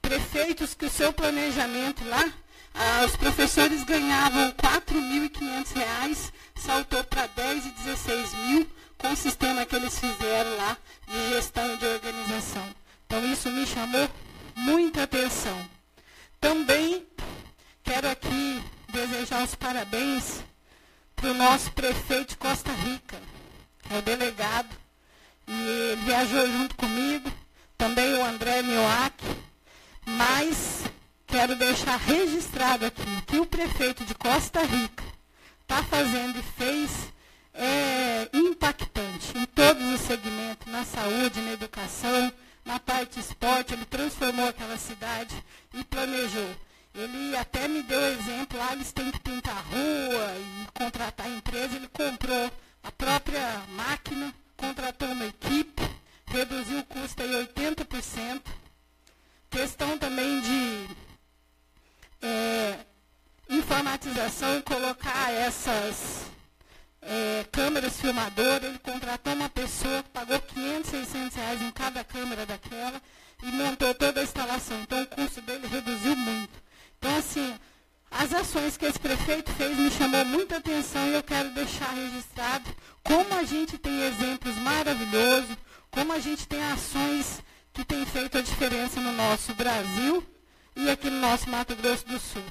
prefeitos 0.00 0.74
que 0.74 0.84
o 0.84 0.90
seu 0.90 1.12
planejamento 1.12 2.04
lá, 2.04 2.30
ah, 2.74 3.04
os 3.06 3.16
professores 3.16 3.82
ganhavam 3.84 4.48
R$ 4.48 4.52
4.500, 4.52 6.32
saltou 6.56 7.02
para 7.04 7.26
10 7.28 7.66
e 7.66 7.70
16 7.70 8.34
mil 8.34 8.68
com 8.98 9.12
o 9.12 9.16
sistema 9.16 9.64
que 9.64 9.76
eles 9.76 9.98
fizeram 9.98 10.56
lá 10.56 10.76
de 11.06 11.28
gestão 11.34 11.72
e 11.72 11.76
de 11.76 11.86
organização. 11.86 12.68
Então 13.06 13.24
isso 13.32 13.50
me 13.50 13.66
chamou 13.66 14.08
muita 14.56 15.04
atenção. 15.04 15.58
Também 16.40 17.06
Quero 17.84 18.08
aqui 18.08 18.64
desejar 18.88 19.44
os 19.44 19.54
parabéns 19.54 20.42
para 21.14 21.30
o 21.30 21.34
nosso 21.34 21.70
prefeito 21.72 22.30
de 22.30 22.36
Costa 22.38 22.72
Rica, 22.72 23.20
é 23.90 23.98
o 23.98 24.02
delegado, 24.02 24.74
e 25.46 25.96
viajou 26.04 26.46
junto 26.50 26.74
comigo, 26.76 27.30
também 27.76 28.14
o 28.14 28.24
André 28.24 28.62
Mioac, 28.62 29.22
mas 30.06 30.84
quero 31.26 31.54
deixar 31.56 31.96
registrado 31.98 32.86
aqui 32.86 33.22
que 33.26 33.38
o 33.38 33.44
prefeito 33.44 34.02
de 34.06 34.14
Costa 34.14 34.62
Rica 34.62 35.04
está 35.60 35.82
fazendo 35.84 36.38
e 36.38 36.42
fez 36.42 36.90
é, 37.52 38.30
impactante 38.32 39.36
em 39.36 39.44
todos 39.44 39.82
os 39.92 40.00
segmentos, 40.00 40.72
na 40.72 40.86
saúde, 40.86 41.38
na 41.42 41.52
educação, 41.52 42.32
na 42.64 42.80
parte 42.80 43.20
esporte, 43.20 43.74
ele 43.74 43.84
transformou 43.84 44.48
aquela 44.48 44.78
cidade 44.78 45.36
e 45.74 45.84
planejou. 45.84 46.56
Ele 46.94 47.36
até 47.36 47.66
me 47.66 47.82
deu 47.82 48.00
exemplo 48.00 48.56
lá, 48.56 48.72
eles 48.72 48.92
têm 48.92 49.10
que 49.10 49.18
pintar 49.18 49.56
a 49.56 49.60
rua 49.60 50.36
e 50.38 50.66
contratar 50.72 51.26
a 51.26 51.30
empresa. 51.30 51.74
Ele 51.74 51.88
comprou 51.88 52.52
a 52.84 52.92
própria 52.92 53.62
máquina, 53.70 54.32
contratou 54.56 55.08
uma 55.08 55.26
equipe, 55.26 55.82
reduziu 56.26 56.78
o 56.78 56.84
custo 56.84 57.20
em 57.22 57.46
80%. 57.46 58.42
Questão 59.50 59.98
também 59.98 60.40
de 60.40 60.88
é, 62.22 62.78
informatização 63.50 64.58
e 64.58 64.62
colocar 64.62 65.32
essas 65.32 66.26
é, 67.02 67.44
câmeras 67.50 68.00
filmadoras. 68.00 68.62
Ele 68.62 68.78
contratou 68.78 69.32
uma 69.32 69.48
pessoa 69.48 70.00
que 70.04 70.10
pagou 70.10 70.38
500, 70.38 70.90
600 70.90 71.36
reais 71.36 71.60
em 71.60 71.72
cada 71.72 72.04
câmera 72.04 72.46
daquela 72.46 73.02
e 73.42 73.46
montou 73.46 73.92
toda 73.94 74.20
a 74.20 74.24
instalação. 74.24 74.80
Então 74.82 75.02
o 75.02 75.06
custo 75.08 75.40
dele 75.42 75.66
reduziu 75.66 76.14
muito. 76.14 76.63
Então, 77.04 77.18
assim, 77.18 77.54
as 78.10 78.32
ações 78.32 78.78
que 78.78 78.86
esse 78.86 78.98
prefeito 78.98 79.52
fez 79.52 79.76
me 79.76 79.90
chamou 79.90 80.24
muita 80.24 80.56
atenção 80.56 81.06
e 81.06 81.12
eu 81.12 81.22
quero 81.22 81.50
deixar 81.50 81.90
registrado 81.90 82.64
como 83.02 83.34
a 83.34 83.44
gente 83.44 83.76
tem 83.76 84.06
exemplos 84.06 84.56
maravilhosos, 84.56 85.54
como 85.90 86.14
a 86.14 86.18
gente 86.18 86.48
tem 86.48 86.64
ações 86.64 87.42
que 87.74 87.84
têm 87.84 88.06
feito 88.06 88.38
a 88.38 88.40
diferença 88.40 89.02
no 89.02 89.12
nosso 89.12 89.52
Brasil 89.52 90.24
e 90.74 90.88
aqui 90.88 91.10
no 91.10 91.20
nosso 91.20 91.50
Mato 91.50 91.76
Grosso 91.76 92.06
do 92.06 92.18
Sul. 92.18 92.42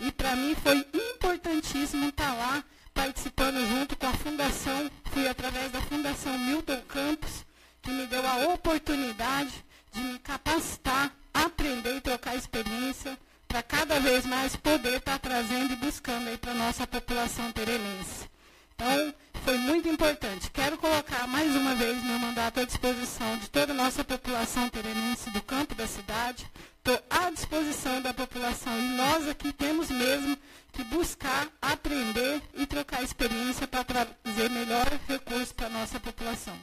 E 0.00 0.10
para 0.10 0.34
mim 0.34 0.56
foi 0.56 0.84
importantíssimo 0.92 2.08
estar 2.08 2.34
lá 2.34 2.64
participando 2.92 3.64
junto 3.68 3.94
com 3.94 4.08
a 4.08 4.14
Fundação, 4.14 4.90
fui 5.12 5.28
através 5.28 5.70
da 5.70 5.80
Fundação 5.82 6.36
Milton 6.40 6.82
Campos, 6.88 7.44
que 7.80 7.92
me 7.92 8.08
deu 8.08 8.26
a 8.26 8.52
oportunidade 8.52 9.64
de 9.92 10.00
me 10.00 10.18
capacitar, 10.18 11.14
aprender 11.32 11.98
e 11.98 12.00
trocar 12.00 12.34
experiência 12.34 13.16
para 13.52 13.62
cada 13.62 14.00
vez 14.00 14.24
mais 14.24 14.56
poder 14.56 14.94
estar 14.94 15.18
tá 15.18 15.28
trazendo 15.28 15.74
e 15.74 15.76
buscando 15.76 16.26
aí 16.26 16.38
para 16.38 16.52
a 16.52 16.54
nossa 16.54 16.86
população 16.86 17.52
terenense. 17.52 18.26
Então, 18.74 19.14
foi 19.44 19.58
muito 19.58 19.86
importante. 19.90 20.50
Quero 20.50 20.78
colocar 20.78 21.26
mais 21.26 21.54
uma 21.54 21.74
vez 21.74 22.02
meu 22.02 22.18
mandato 22.18 22.60
à 22.60 22.64
disposição 22.64 23.36
de 23.36 23.50
toda 23.50 23.74
a 23.74 23.76
nossa 23.76 24.02
população 24.02 24.70
terenense 24.70 25.28
do 25.28 25.42
campo 25.42 25.74
da 25.74 25.86
cidade. 25.86 26.50
Estou 26.78 26.98
à 27.10 27.30
disposição 27.30 28.00
da 28.00 28.14
população 28.14 28.72
e 28.78 28.96
nós 28.96 29.28
aqui 29.28 29.52
temos 29.52 29.90
mesmo 29.90 30.34
que 30.72 30.82
buscar, 30.84 31.46
aprender 31.60 32.40
e 32.54 32.64
trocar 32.64 33.02
experiência 33.02 33.68
para 33.68 33.84
trazer 33.84 34.48
melhor 34.48 34.86
recurso 35.06 35.54
para 35.54 35.66
a 35.66 35.70
nossa 35.70 36.00
população. 36.00 36.58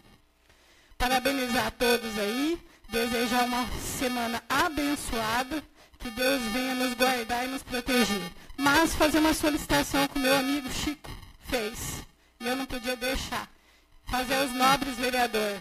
Parabenizar 0.97 1.67
a 1.67 1.71
todos 1.71 2.17
aí, 2.17 2.60
desejar 2.89 3.45
uma 3.45 3.67
semana 3.80 4.43
abençoada 4.49 5.63
que 6.00 6.10
Deus 6.12 6.42
venha 6.54 6.76
nos 6.76 6.94
guardar 6.94 7.46
e 7.46 7.50
nos 7.50 7.62
proteger. 7.62 8.32
Mas 8.58 8.96
fazer 8.96 9.20
uma 9.20 9.34
solicitação 9.34 10.08
que 10.08 10.18
o 10.18 10.22
meu 10.22 10.36
amigo 10.36 10.70
Chico 10.72 11.12
fez. 11.44 12.04
E 12.40 12.48
eu 12.48 12.56
não 12.56 12.66
podia 12.66 12.96
deixar. 12.96 13.48
Fazer 14.10 14.38
os 14.46 14.52
nobres 14.54 14.96
vereador. 14.96 15.60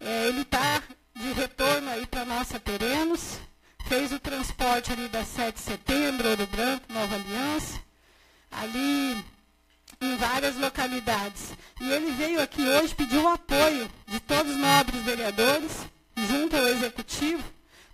É, 0.00 0.28
ele 0.28 0.40
está 0.40 0.82
de 1.14 1.32
retorno 1.32 1.90
aí 1.90 2.06
para 2.06 2.24
nossa 2.24 2.58
Terenos. 2.58 3.38
Fez 3.86 4.12
o 4.12 4.18
transporte 4.18 4.92
ali 4.92 5.08
da 5.08 5.24
7 5.24 5.54
de 5.56 5.60
setembro, 5.60 6.28
Ouro 6.28 6.46
Branco, 6.46 6.92
Nova 6.92 7.14
Aliança. 7.14 7.78
Ali 8.50 9.22
em 10.00 10.16
várias 10.16 10.56
localidades. 10.56 11.52
E 11.80 11.90
ele 11.90 12.12
veio 12.12 12.40
aqui 12.40 12.62
hoje 12.62 12.94
pedir 12.94 13.18
o 13.18 13.28
apoio 13.28 13.90
de 14.06 14.20
todos 14.20 14.52
os 14.52 14.58
nobres 14.58 15.02
vereadores, 15.02 15.72
junto 16.16 16.56
ao 16.56 16.66
executivo, 16.68 17.42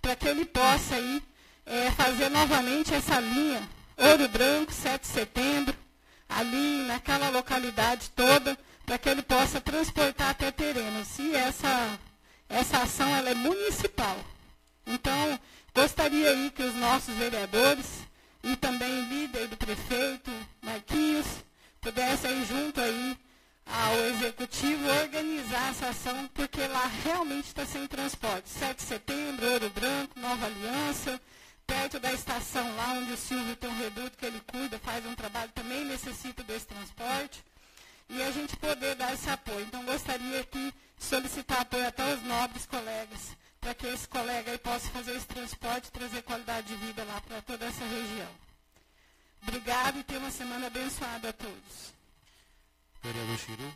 para 0.01 0.17
que 0.17 0.29
ele 0.29 0.45
possa 0.45 0.95
aí 0.95 1.23
é, 1.71 1.91
fazer 1.93 2.29
novamente 2.29 2.93
essa 2.93 3.21
linha 3.21 3.63
Ouro 3.97 4.29
Branco, 4.29 4.73
7 4.73 5.03
de 5.03 5.07
setembro, 5.07 5.75
ali 6.29 6.85
naquela 6.87 7.29
localidade 7.29 8.11
toda, 8.11 8.59
para 8.85 8.99
que 8.99 9.09
ele 9.09 9.23
possa 9.23 9.61
transportar 9.61 10.31
até 10.31 10.51
terreno. 10.51 11.05
Se 11.05 11.33
essa, 11.35 11.99
essa 12.49 12.79
ação 12.79 13.09
ela 13.15 13.31
é 13.31 13.35
municipal. 13.35 14.17
Então, 14.85 15.39
gostaria 15.73 16.31
aí 16.31 16.51
que 16.51 16.63
os 16.63 16.75
nossos 16.75 17.15
vereadores 17.15 17.87
e 18.43 18.57
também 18.57 19.05
líder 19.05 19.47
do 19.47 19.57
prefeito, 19.57 20.31
Marquinhos, 20.63 21.27
pudessem 21.81 22.45
junto 22.47 22.81
aí 22.81 23.17
ao 23.67 23.95
executivo 24.07 24.89
organizar 25.03 25.71
essa 25.71 25.89
ação, 25.89 26.29
porque 26.35 26.67
lá 26.67 26.91
realmente 27.05 27.47
está 27.47 27.65
sem 27.65 27.87
transporte. 27.87 28.49
7 28.49 28.77
de 28.79 28.83
setembro, 28.83 29.47
Ouro 29.53 29.71
Branco, 29.71 30.19
Nova 30.19 30.47
Aliança, 30.47 31.21
perto 31.71 32.01
da 32.01 32.13
estação 32.13 32.75
lá 32.75 32.95
onde 32.95 33.13
o 33.13 33.17
Silvio 33.17 33.55
tem 33.55 33.71
um 33.71 33.79
reduto 33.79 34.19
que 34.19 34.27
ele 34.27 34.41
cuida, 34.41 34.77
faz 34.81 35.07
um 35.07 35.15
trabalho, 35.15 35.53
também 35.53 35.85
necessita 35.85 36.43
desse 36.43 36.67
transporte. 36.67 37.45
E 38.09 38.21
a 38.21 38.31
gente 38.33 38.57
poder 38.57 38.97
dar 38.97 39.15
esse 39.15 39.31
apoio. 39.31 39.61
Então, 39.61 39.85
gostaria 39.85 40.41
aqui 40.41 40.75
de 40.99 41.05
solicitar 41.05 41.61
apoio 41.61 41.87
até 41.87 42.13
os 42.13 42.23
nobres 42.25 42.67
colegas, 42.67 43.37
para 43.61 43.73
que 43.73 43.87
esse 43.87 44.09
colega 44.09 44.51
aí 44.51 44.59
possa 44.59 44.89
fazer 44.89 45.15
esse 45.15 45.27
transporte 45.27 45.87
e 45.87 45.93
trazer 45.93 46.23
qualidade 46.23 46.67
de 46.67 46.75
vida 46.75 47.05
lá 47.05 47.21
para 47.21 47.41
toda 47.43 47.65
essa 47.65 47.85
região. 47.85 48.35
Obrigado 49.43 50.01
e 50.01 50.03
tenha 50.03 50.19
uma 50.19 50.31
semana 50.33 50.67
abençoada 50.67 51.29
a 51.29 51.33
todos. 51.33 51.95
Vereador 53.01 53.39
Chiru. 53.39 53.73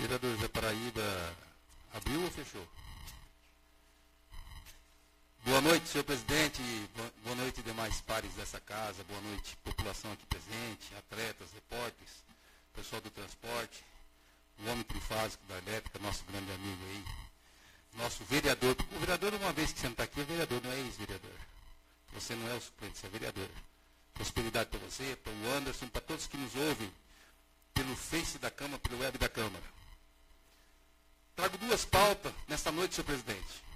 Vereador 0.00 0.36
Zé 0.38 0.48
Paraíba, 0.48 1.36
abriu 1.94 2.22
ou 2.22 2.30
fechou? 2.30 2.66
Boa 5.44 5.60
noite, 5.60 5.79
senhor 5.90 6.04
presidente. 6.04 6.62
Boa 7.24 7.34
noite, 7.34 7.62
demais 7.62 8.00
pares 8.02 8.32
dessa 8.34 8.60
casa. 8.60 9.02
Boa 9.04 9.20
noite, 9.22 9.56
população 9.64 10.12
aqui 10.12 10.24
presente, 10.26 10.94
atletas, 10.96 11.48
repórteres, 11.52 12.12
pessoal 12.76 13.02
do 13.02 13.10
transporte, 13.10 13.84
o 14.60 14.70
homem 14.70 14.84
trifásico 14.84 15.44
da 15.46 15.58
elétrica, 15.58 15.98
nosso 15.98 16.22
grande 16.26 16.52
amigo 16.52 16.84
aí, 16.84 17.04
nosso 17.94 18.22
vereador. 18.24 18.76
O 18.94 19.00
vereador, 19.00 19.34
uma 19.34 19.52
vez 19.52 19.72
que 19.72 19.80
você 19.80 19.86
não 19.86 19.92
está 19.92 20.04
aqui, 20.04 20.20
é 20.20 20.24
vereador, 20.24 20.62
não 20.62 20.70
é 20.70 20.78
ex-vereador. 20.78 21.38
Você 22.12 22.34
não 22.36 22.48
é 22.48 22.54
o 22.54 22.60
suplente, 22.60 22.96
você 22.96 23.06
é 23.06 23.10
vereador. 23.10 23.48
Prosperidade 24.14 24.70
para 24.70 24.78
você, 24.78 25.16
para 25.16 25.32
o 25.32 25.50
Anderson, 25.56 25.88
para 25.88 26.02
todos 26.02 26.28
que 26.28 26.36
nos 26.36 26.54
ouvem 26.54 26.92
pelo 27.74 27.96
Face 27.96 28.38
da 28.38 28.50
Câmara, 28.50 28.78
pelo 28.78 29.00
web 29.00 29.18
da 29.18 29.28
Câmara. 29.28 29.64
Trago 31.34 31.58
duas 31.58 31.84
pautas 31.84 32.32
nesta 32.46 32.70
noite, 32.70 32.94
senhor 32.94 33.06
presidente. 33.06 33.69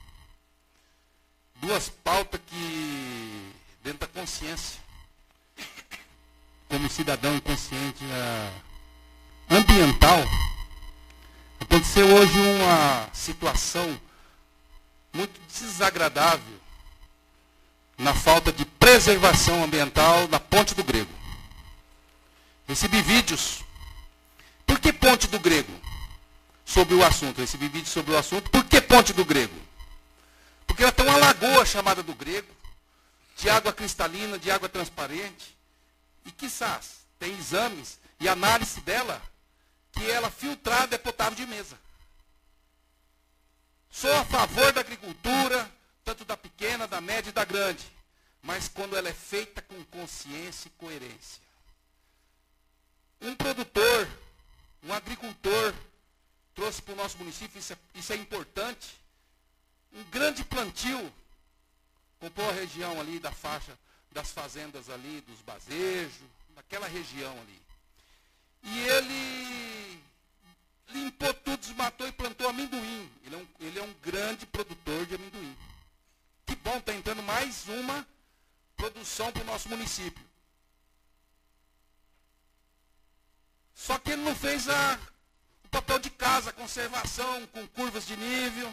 Duas 1.67 1.89
pautas 1.89 2.41
que, 2.47 3.53
dentro 3.83 4.01
da 4.01 4.07
consciência, 4.07 4.79
como 6.69 6.91
cidadão 6.91 7.41
consciente 7.41 8.05
ambiental, 9.49 10.23
aconteceu 11.61 12.07
hoje 12.07 12.39
uma 12.39 13.09
situação 13.15 13.99
muito 15.13 15.41
desagradável 15.49 16.61
na 17.97 18.13
falta 18.13 18.53
de 18.53 18.65
preservação 18.65 19.65
ambiental 19.65 20.29
na 20.29 20.39
Ponte 20.39 20.75
do 20.75 20.85
Grego. 20.85 21.13
Recebi 22.69 23.01
vídeos. 23.01 23.65
Por 24.67 24.79
que 24.79 24.93
Ponte 24.93 25.27
do 25.29 25.39
Grego? 25.41 25.73
sobre 26.65 26.95
o 26.95 27.05
assunto. 27.05 27.41
Recebi 27.41 27.69
vídeo 27.69 27.87
sobre 27.87 28.13
o 28.13 28.19
assunto. 28.19 28.51
Por 28.51 28.65
que 28.65 28.81
Ponte 28.81 29.13
do 29.13 29.25
Grego? 29.25 29.55
Porque 30.67 30.83
ela 30.83 30.93
tem 30.93 31.07
uma 31.07 31.19
lagoa 31.19 31.65
chamada 31.65 32.03
do 32.03 32.15
grego, 32.15 32.53
de 33.37 33.51
água 33.51 33.73
cristalina, 33.73 34.39
de 34.39 34.51
água 34.51 34.69
transparente. 34.69 35.57
E 36.25 36.33
quizás 36.33 37.05
tem 37.19 37.37
exames 37.37 37.99
e 38.21 38.29
análise 38.29 38.81
dela 38.81 39.21
que 39.93 40.11
ela 40.11 40.31
filtrada 40.31 40.95
é 40.95 40.99
potável 40.99 41.35
de 41.35 41.47
mesa. 41.47 41.79
Sou 43.91 44.13
a 44.13 44.25
favor 44.25 44.73
da 44.73 44.81
agricultura, 44.81 45.71
tanto 46.05 46.25
da 46.25 46.37
pequena, 46.37 46.89
da 46.89 47.01
média 47.01 47.31
e 47.31 47.33
da 47.33 47.45
grande, 47.45 47.87
mas 48.43 48.69
quando 48.69 48.97
ela 48.97 49.09
é 49.09 49.15
feita 49.15 49.63
com 49.63 49.85
consciência 49.85 50.69
e 50.69 50.71
coerência. 50.73 51.43
Um 53.21 53.37
produtor, 53.37 54.09
um 54.83 54.93
agricultor, 54.93 55.73
trouxe 56.55 56.83
para 56.83 56.93
o 56.93 56.97
nosso 56.97 57.17
município, 57.19 57.59
isso 57.59 57.73
é, 57.73 57.77
isso 57.95 58.13
é 58.13 58.17
importante, 58.17 58.99
um 59.95 60.05
grande 60.05 60.45
plantio. 60.45 61.13
Comprou 62.19 62.49
a 62.49 62.53
região 62.53 63.01
ali 63.01 63.19
da 63.19 63.33
faixa 63.33 63.79
das 64.13 64.31
fazendas 64.31 64.89
ali, 64.89 65.21
dos 65.23 65.41
bazejos, 65.41 66.29
daquela 66.55 66.87
região 66.87 67.33
ali. 67.41 67.63
E 68.63 68.79
ele 68.79 70.03
limpou 70.91 71.35
tudo, 71.35 71.59
desmatou 71.59 72.07
e 72.07 72.13
plantou 72.13 72.49
amendoim. 72.49 73.11
Ele 73.25 73.35
é 73.35 73.39
um, 73.39 73.49
ele 73.61 73.79
é 73.79 73.83
um 73.83 73.93
grande 73.95 74.47
produtor 74.47 75.05
de 75.07 75.17
amendoim. 75.17 75.57
Que 76.47 76.55
bom, 76.57 76.79
está 76.79 76.95
entrando 76.95 77.23
mais 77.23 77.67
uma 77.69 78.07
produção 78.77 79.33
para 79.33 79.43
o 79.43 79.47
nosso 79.47 79.69
município. 79.69 80.25
Só 83.75 83.99
que 83.99 84.13
ele 84.13 84.23
não 84.23 84.35
fez 84.35 84.69
a, 84.69 84.99
o 85.65 85.69
papel 85.69 85.99
de 85.99 86.11
casa, 86.11 86.53
conservação, 86.53 87.47
com 87.49 87.67
curvas 87.69 88.07
de 88.07 88.17
nível, 88.17 88.73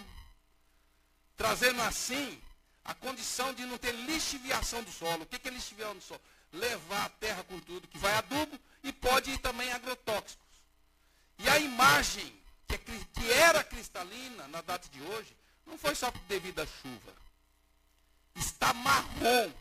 trazendo 1.41 1.81
assim 1.81 2.39
a 2.85 2.93
condição 2.93 3.51
de 3.51 3.65
não 3.65 3.75
ter 3.75 3.93
lixiviação 3.93 4.83
do 4.83 4.91
solo. 4.91 5.23
O 5.23 5.25
que 5.25 5.47
é 5.47 5.51
lixiviação 5.51 5.95
do 5.95 6.01
solo? 6.01 6.21
Levar 6.53 7.05
a 7.05 7.09
terra 7.09 7.43
com 7.43 7.59
tudo, 7.61 7.87
que 7.87 7.97
vai 7.97 8.13
adubo 8.13 8.59
e 8.83 8.93
pode 8.93 9.31
ir 9.31 9.39
também 9.39 9.71
agrotóxicos. 9.71 10.45
E 11.39 11.49
a 11.49 11.57
imagem 11.57 12.31
que, 12.67 12.75
é, 12.75 12.77
que 12.77 13.31
era 13.31 13.63
cristalina 13.63 14.47
na 14.49 14.61
data 14.61 14.87
de 14.89 15.01
hoje, 15.01 15.35
não 15.65 15.79
foi 15.79 15.95
só 15.95 16.13
devido 16.27 16.59
à 16.59 16.67
chuva. 16.67 17.13
Está 18.35 18.71
marrom. 18.73 19.51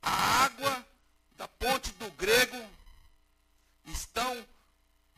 A 0.00 0.44
água 0.44 0.86
da 1.36 1.48
ponte 1.48 1.90
do 1.92 2.08
grego 2.12 2.64
estão 3.86 4.46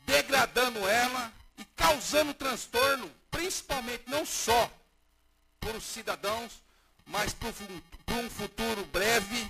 degradando 0.07 0.79
ela 0.87 1.31
e 1.59 1.65
causando 1.65 2.33
transtorno, 2.33 3.13
principalmente 3.29 4.05
não 4.07 4.25
só 4.25 4.71
para 5.63 5.77
os 5.77 5.83
cidadãos, 5.83 6.61
mas 7.05 7.33
para 7.33 8.15
um 8.17 8.29
futuro 8.29 8.85
breve, 8.85 9.49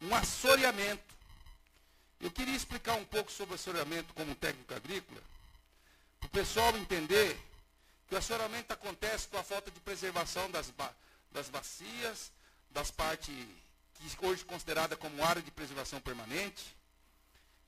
um 0.00 0.14
assoreamento. 0.14 1.14
Eu 2.20 2.30
queria 2.30 2.56
explicar 2.56 2.94
um 2.94 3.04
pouco 3.04 3.30
sobre 3.30 3.52
o 3.52 3.54
assoreamento 3.54 4.12
como 4.14 4.34
técnico 4.34 4.74
agrícola, 4.74 5.20
para 6.20 6.26
o 6.26 6.30
pessoal 6.30 6.76
entender 6.76 7.38
que 8.08 8.14
o 8.14 8.18
assoreamento 8.18 8.72
acontece 8.72 9.28
com 9.28 9.38
a 9.38 9.44
falta 9.44 9.70
de 9.70 9.80
preservação 9.80 10.50
das, 10.50 10.70
ba 10.70 10.92
das 11.30 11.48
bacias, 11.48 12.32
das 12.70 12.90
partes 12.90 13.34
que 13.94 14.26
hoje 14.26 14.44
considerada 14.44 14.96
como 14.96 15.24
área 15.24 15.42
de 15.42 15.50
preservação 15.50 16.00
permanente. 16.00 16.76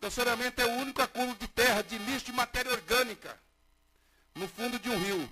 O 0.00 0.06
assoreamento 0.06 0.60
é 0.60 0.66
o 0.66 0.76
único 0.78 1.00
acúmulo 1.00 1.36
de 1.36 1.48
terra, 1.48 1.82
de 1.82 1.96
lixo, 1.98 2.26
de 2.26 2.32
matéria 2.32 2.72
orgânica 2.72 3.38
no 4.34 4.46
fundo 4.48 4.78
de 4.78 4.90
um 4.90 4.98
rio. 4.98 5.30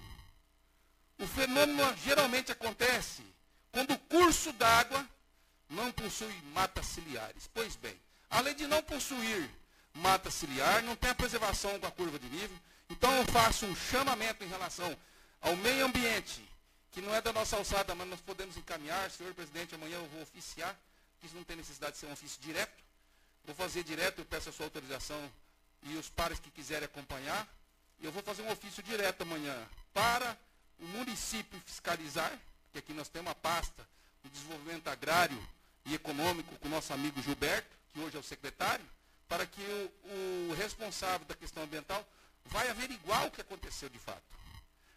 Geralmente 2.44 2.52
acontece 2.52 3.22
quando 3.72 3.92
o 3.92 3.98
curso 3.98 4.52
d'água 4.52 5.08
não 5.70 5.90
possui 5.90 6.34
matas 6.52 6.86
ciliares. 6.86 7.48
Pois 7.52 7.74
bem, 7.76 7.98
além 8.28 8.54
de 8.54 8.66
não 8.66 8.82
possuir 8.82 9.48
mata 9.94 10.30
ciliar, 10.30 10.82
não 10.82 10.94
tem 10.94 11.10
a 11.10 11.14
preservação 11.14 11.78
com 11.80 11.86
a 11.86 11.90
curva 11.90 12.18
de 12.18 12.28
nível. 12.28 12.56
Então 12.90 13.10
eu 13.16 13.24
faço 13.26 13.64
um 13.64 13.74
chamamento 13.74 14.44
em 14.44 14.48
relação 14.48 14.96
ao 15.40 15.56
meio 15.56 15.86
ambiente, 15.86 16.46
que 16.90 17.00
não 17.00 17.14
é 17.14 17.20
da 17.22 17.32
nossa 17.32 17.56
alçada, 17.56 17.94
mas 17.94 18.06
nós 18.08 18.20
podemos 18.20 18.56
encaminhar. 18.56 19.10
Senhor 19.10 19.32
presidente, 19.34 19.74
amanhã 19.74 19.96
eu 19.96 20.06
vou 20.08 20.22
oficiar, 20.22 20.78
isso 21.22 21.34
não 21.34 21.44
tem 21.44 21.56
necessidade 21.56 21.92
de 21.92 21.98
ser 21.98 22.06
um 22.06 22.12
ofício 22.12 22.40
direto. 22.42 22.84
Vou 23.44 23.54
fazer 23.54 23.82
direto, 23.82 24.18
eu 24.18 24.24
peço 24.26 24.50
a 24.50 24.52
sua 24.52 24.66
autorização 24.66 25.32
e 25.82 25.96
os 25.96 26.10
pares 26.10 26.38
que 26.38 26.50
quiserem 26.50 26.84
acompanhar. 26.84 27.48
Eu 28.02 28.12
vou 28.12 28.22
fazer 28.22 28.42
um 28.42 28.50
ofício 28.50 28.82
direto 28.82 29.22
amanhã 29.22 29.56
para 29.92 30.36
o 30.78 30.84
município 30.86 31.60
fiscalizar, 31.64 32.32
que 32.72 32.78
aqui 32.78 32.92
nós 32.92 33.08
temos 33.08 33.28
uma 33.28 33.34
pasta 33.34 33.86
de 34.22 34.30
desenvolvimento 34.30 34.88
agrário 34.88 35.40
e 35.84 35.94
econômico 35.94 36.56
com 36.58 36.68
o 36.68 36.70
nosso 36.70 36.92
amigo 36.92 37.22
Gilberto, 37.22 37.76
que 37.92 38.00
hoje 38.00 38.16
é 38.16 38.20
o 38.20 38.22
secretário, 38.22 38.84
para 39.28 39.46
que 39.46 39.60
o, 39.62 40.50
o 40.50 40.54
responsável 40.54 41.26
da 41.26 41.34
questão 41.34 41.62
ambiental 41.62 42.06
vai 42.46 42.68
averiguar 42.68 43.26
o 43.26 43.30
que 43.30 43.40
aconteceu 43.40 43.88
de 43.88 43.98
fato. 43.98 44.22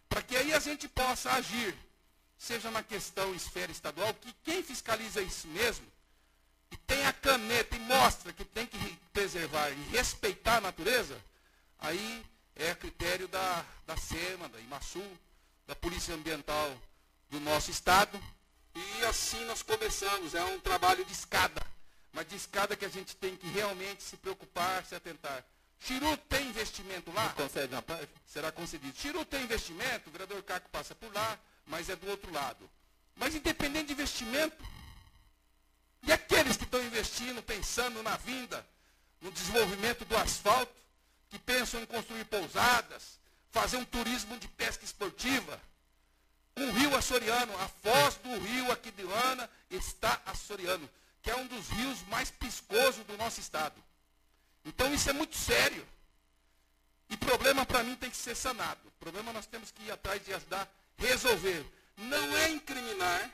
Para 0.09 0.21
que 0.21 0.35
aí 0.35 0.53
a 0.53 0.59
gente 0.59 0.87
possa 0.87 1.31
agir, 1.33 1.75
seja 2.37 2.71
na 2.71 2.83
questão 2.83 3.33
esfera 3.33 3.71
estadual, 3.71 4.13
que 4.13 4.33
quem 4.43 4.63
fiscaliza 4.63 5.21
isso 5.21 5.47
mesmo, 5.47 5.85
e 6.71 6.77
tem 6.77 7.05
a 7.05 7.13
caneta 7.13 7.75
e 7.75 7.79
mostra 7.79 8.33
que 8.33 8.43
tem 8.43 8.65
que 8.65 8.77
preservar 9.13 9.69
e 9.69 9.83
respeitar 9.89 10.57
a 10.57 10.61
natureza, 10.61 11.17
aí 11.79 12.25
é 12.55 12.71
a 12.71 12.75
critério 12.75 13.27
da, 13.27 13.65
da 13.85 13.95
SEMA, 13.95 14.49
da 14.49 14.59
IMASU, 14.59 15.03
da 15.67 15.75
Polícia 15.75 16.15
Ambiental 16.15 16.75
do 17.29 17.39
nosso 17.41 17.69
estado. 17.69 18.19
E 18.73 19.05
assim 19.05 19.43
nós 19.45 19.61
começamos. 19.61 20.33
É 20.33 20.43
um 20.43 20.59
trabalho 20.59 21.03
de 21.03 21.11
escada. 21.11 21.61
Mas 22.13 22.27
de 22.27 22.35
escada 22.35 22.75
que 22.75 22.85
a 22.85 22.89
gente 22.89 23.15
tem 23.15 23.35
que 23.35 23.47
realmente 23.47 24.01
se 24.01 24.17
preocupar, 24.17 24.83
se 24.85 24.95
atentar. 24.95 25.43
Chiru 25.79 26.17
tem 26.29 26.47
investimento 26.47 27.11
lá? 27.11 27.29
concede 27.33 27.73
uma 27.73 27.81
parte? 27.81 28.09
Será 28.25 28.51
concedido. 28.51 28.97
Chiru 28.97 29.23
tem 29.25 29.43
investimento, 29.43 30.09
o 30.09 30.11
vereador 30.11 30.41
Caco 30.41 30.69
passa 30.69 30.95
por 30.95 31.13
lá, 31.13 31.37
mas 31.67 31.89
é 31.89 31.95
do 31.95 32.09
outro 32.09 32.31
lado. 32.33 32.67
Mas 33.15 33.35
independente 33.35 33.87
de 33.87 33.93
investimento, 33.93 34.57
e 36.03 36.11
aqueles 36.11 36.57
que 36.57 36.63
estão 36.63 36.83
investindo, 36.83 37.43
pensando 37.43 38.01
na 38.01 38.17
vinda, 38.17 38.65
no 39.21 39.31
desenvolvimento 39.31 40.05
do 40.05 40.17
asfalto, 40.17 40.73
que 41.29 41.37
pensam 41.37 41.81
em 41.81 41.85
construir 41.85 42.25
pousadas, 42.25 43.19
fazer 43.51 43.77
um 43.77 43.85
turismo 43.85 44.37
de 44.37 44.47
pesca 44.47 44.83
esportiva. 44.83 45.61
Um 46.55 46.71
rio 46.71 46.95
açoriano, 46.95 47.55
a 47.59 47.67
foz 47.67 48.15
do 48.15 48.39
rio 48.39 48.71
Aquidilana 48.71 49.49
está 49.69 50.19
açoriano, 50.25 50.89
que 51.21 51.29
é 51.29 51.35
um 51.35 51.45
dos 51.45 51.69
rios 51.69 52.01
mais 52.07 52.31
piscosos 52.31 53.05
do 53.05 53.15
nosso 53.17 53.39
estado. 53.39 53.81
Então 54.65 54.93
isso 54.93 55.09
é 55.09 55.13
muito 55.13 55.35
sério. 55.37 55.87
E 57.09 57.15
problema 57.15 57.65
para 57.65 57.83
mim 57.83 57.95
tem 57.95 58.09
que 58.09 58.17
ser 58.17 58.35
sanado. 58.35 58.79
O 58.87 58.91
problema 58.91 59.31
nós 59.31 59.45
temos 59.45 59.71
que 59.71 59.83
ir 59.83 59.91
atrás 59.91 60.23
de 60.25 60.33
ajudar 60.33 60.63
a 60.63 61.01
resolver. 61.01 61.65
Não 61.95 62.37
é 62.37 62.49
incriminar, 62.49 63.31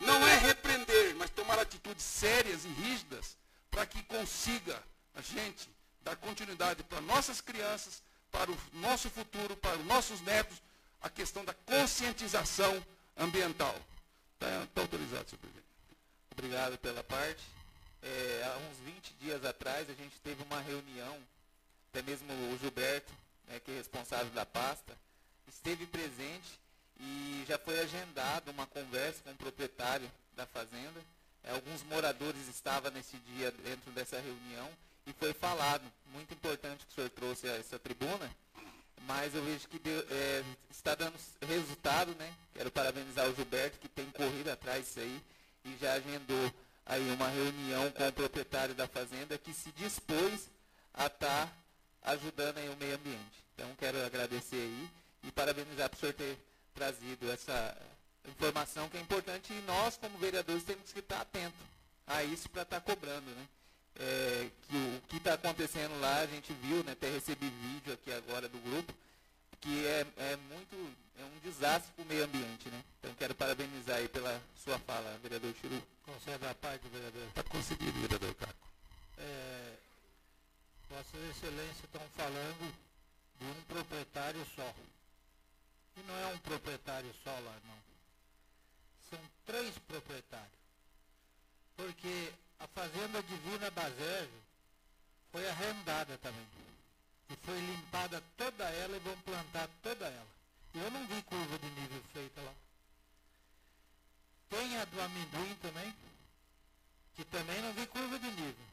não 0.00 0.26
é 0.26 0.36
repreender, 0.38 1.14
mas 1.16 1.30
tomar 1.30 1.58
atitudes 1.58 2.04
sérias 2.04 2.64
e 2.64 2.68
rígidas 2.68 3.36
para 3.70 3.84
que 3.84 4.02
consiga 4.04 4.82
a 5.14 5.20
gente 5.20 5.68
dar 6.00 6.16
continuidade 6.16 6.82
para 6.84 7.00
nossas 7.00 7.40
crianças, 7.40 8.02
para 8.30 8.50
o 8.50 8.58
nosso 8.74 9.10
futuro, 9.10 9.56
para 9.56 9.76
os 9.76 9.84
nossos 9.86 10.20
netos, 10.20 10.60
a 11.00 11.08
questão 11.08 11.44
da 11.44 11.54
conscientização 11.54 12.84
ambiental. 13.16 13.74
Está 14.34 14.66
tá 14.74 14.80
autorizado, 14.80 15.28
senhor 15.28 15.40
presidente. 15.40 15.66
Obrigado 16.30 16.78
pela 16.78 17.02
parte. 17.02 17.42
É, 18.02 18.42
há 18.44 18.58
uns 18.70 18.78
20 18.78 19.14
dias 19.14 19.44
atrás, 19.44 19.90
a 19.90 19.94
gente 19.94 20.20
teve 20.20 20.42
uma 20.44 20.60
reunião, 20.60 21.18
até 21.90 22.02
mesmo 22.02 22.32
o 22.52 22.58
Gilberto, 22.58 23.12
né, 23.48 23.58
que 23.60 23.70
é 23.72 23.74
responsável 23.74 24.30
da 24.32 24.46
pasta, 24.46 24.96
esteve 25.48 25.86
presente 25.86 26.58
e 27.00 27.44
já 27.48 27.58
foi 27.58 27.80
agendada 27.80 28.50
uma 28.50 28.66
conversa 28.66 29.20
com 29.24 29.30
o 29.30 29.36
proprietário 29.36 30.10
da 30.36 30.46
fazenda. 30.46 31.00
É, 31.42 31.52
alguns 31.52 31.82
moradores 31.84 32.46
estavam 32.48 32.90
nesse 32.90 33.16
dia 33.18 33.50
dentro 33.50 33.90
dessa 33.92 34.20
reunião 34.20 34.70
e 35.08 35.12
foi 35.14 35.32
falado, 35.32 35.82
muito 36.12 36.34
importante 36.34 36.84
que 36.84 36.92
o 36.92 36.94
senhor 36.94 37.10
trouxe 37.10 37.48
a 37.48 37.56
essa 37.56 37.78
tribuna, 37.78 38.30
mas 39.06 39.34
eu 39.34 39.42
vejo 39.42 39.66
que 39.68 39.78
deu, 39.78 39.98
é, 40.10 40.44
está 40.70 40.94
dando 40.94 41.18
resultado, 41.46 42.14
né? 42.16 42.34
Quero 42.52 42.70
parabenizar 42.70 43.26
o 43.26 43.34
Gilberto 43.34 43.78
que 43.78 43.88
tem 43.88 44.10
corrido 44.10 44.48
atrás 44.50 44.84
disso 44.84 45.00
aí 45.00 45.22
e 45.64 45.76
já 45.78 45.94
agendou 45.94 46.52
aí 46.84 47.10
uma 47.10 47.28
reunião 47.28 47.90
com 47.92 48.06
o 48.06 48.12
proprietário 48.12 48.74
da 48.74 48.86
fazenda 48.86 49.38
que 49.38 49.54
se 49.54 49.72
dispôs 49.72 50.50
a 50.92 51.06
estar 51.06 51.46
tá 51.46 51.52
ajudando 52.02 52.58
aí 52.58 52.68
o 52.68 52.76
meio 52.76 52.96
ambiente. 52.96 53.44
Então 53.54 53.74
quero 53.76 54.04
agradecer 54.04 54.56
aí 54.56 54.90
e 55.22 55.32
parabenizar 55.32 55.88
por 55.88 55.98
senhor 55.98 56.12
ter 56.12 56.38
trazido 56.74 57.30
essa 57.30 57.76
informação 58.26 58.90
que 58.90 58.98
é 58.98 59.00
importante 59.00 59.54
e 59.54 59.62
nós 59.62 59.96
como 59.96 60.18
vereadores 60.18 60.64
temos 60.64 60.92
que 60.92 60.98
estar 60.98 61.22
atentos 61.22 61.60
a 62.06 62.22
isso 62.24 62.48
para 62.50 62.62
estar 62.62 62.80
tá 62.80 62.94
cobrando, 62.94 63.30
né? 63.30 63.48
É, 63.98 64.50
que 64.68 64.76
o 64.76 65.02
que 65.08 65.16
está 65.16 65.34
acontecendo 65.34 65.98
lá, 66.00 66.20
a 66.20 66.26
gente 66.26 66.52
viu, 66.52 66.84
né, 66.84 66.92
até 66.92 67.10
recebi 67.10 67.48
vídeo 67.48 67.92
aqui 67.92 68.12
agora 68.12 68.48
do 68.48 68.58
grupo, 68.58 68.94
que 69.60 69.86
é, 69.86 70.06
é 70.16 70.36
muito, 70.36 70.96
é 71.18 71.24
um 71.24 71.38
desastre 71.40 71.92
para 71.92 72.04
o 72.04 72.06
meio 72.06 72.24
ambiente, 72.24 72.68
né? 72.68 72.84
Então 73.00 73.12
quero 73.14 73.34
parabenizar 73.34 73.96
aí 73.96 74.08
pela 74.08 74.40
sua 74.54 74.78
fala, 74.78 75.18
vereador 75.18 75.52
Chiru. 75.60 75.82
Concede 76.04 76.46
a 76.46 76.54
parte, 76.54 76.86
vereador. 76.88 77.26
Está 77.28 77.42
concedido, 77.42 78.00
vereador 78.00 78.34
Caco. 78.36 78.68
É, 79.18 79.74
Vossas 80.88 81.20
Excelências 81.30 81.84
estão 81.84 82.00
falando 82.16 82.74
de 83.40 83.46
um 83.46 83.62
proprietário 83.64 84.46
só. 84.54 84.74
E 85.96 86.00
não 86.06 86.16
é 86.16 86.26
um 86.28 86.38
proprietário 86.38 87.12
só 87.24 87.30
lá, 87.30 87.56
não. 87.66 87.78
São 89.10 89.18
três 89.44 89.76
proprietários. 89.78 90.58
Porque 91.76 92.32
a 92.60 92.66
fazenda 92.68 93.22
divina 93.22 93.70
Bazejo 93.70 94.40
foi 95.30 95.48
arrendada 95.48 96.18
também. 96.18 96.46
E 97.30 97.36
foi 97.44 97.60
limpada 97.60 98.22
toda 98.36 98.64
ela 98.64 98.96
e 98.96 99.00
vão 99.00 99.16
plantar 99.20 99.68
toda 99.82 100.06
ela. 100.06 100.28
E 100.74 100.78
eu 100.78 100.90
não 100.90 101.06
vi 101.06 101.22
curva 101.22 101.58
de 101.58 101.70
nível 101.70 102.02
feita 102.12 102.40
lá. 102.40 102.54
Tem 104.48 104.78
a 104.78 104.84
do 104.86 105.00
amendoim 105.00 105.54
também, 105.56 105.94
que 107.14 107.24
também 107.24 107.60
não 107.60 107.72
vi 107.74 107.86
curva 107.86 108.18
de 108.18 108.30
nível. 108.30 108.66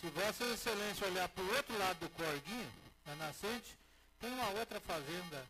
Se 0.00 0.08
Vossa 0.10 0.44
Excelência 0.44 1.06
olhar 1.06 1.28
para 1.28 1.44
o 1.44 1.56
outro 1.56 1.78
lado 1.78 1.98
do 1.98 2.08
corguinho, 2.10 2.72
na 3.06 3.16
nascente, 3.16 3.76
tem 4.20 4.32
uma 4.32 4.48
outra 4.50 4.80
fazenda, 4.80 5.44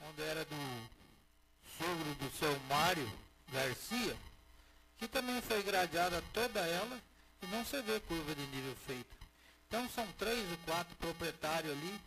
onde 0.00 0.22
era 0.22 0.44
do 0.44 0.88
sogro 1.78 2.14
do 2.16 2.30
seu 2.38 2.58
Mário 2.60 3.10
Garcia, 3.48 4.16
que 5.00 5.08
também 5.08 5.40
foi 5.40 5.62
gradeada 5.62 6.22
toda 6.30 6.60
ela 6.60 7.00
e 7.40 7.46
não 7.46 7.64
se 7.64 7.80
vê 7.80 7.98
curva 8.00 8.34
de 8.34 8.46
nível 8.48 8.76
feita. 8.86 9.16
Então 9.66 9.88
são 9.88 10.06
três 10.18 10.38
ou 10.50 10.58
quatro 10.58 10.94
proprietários 10.96 11.72
ali 11.72 12.00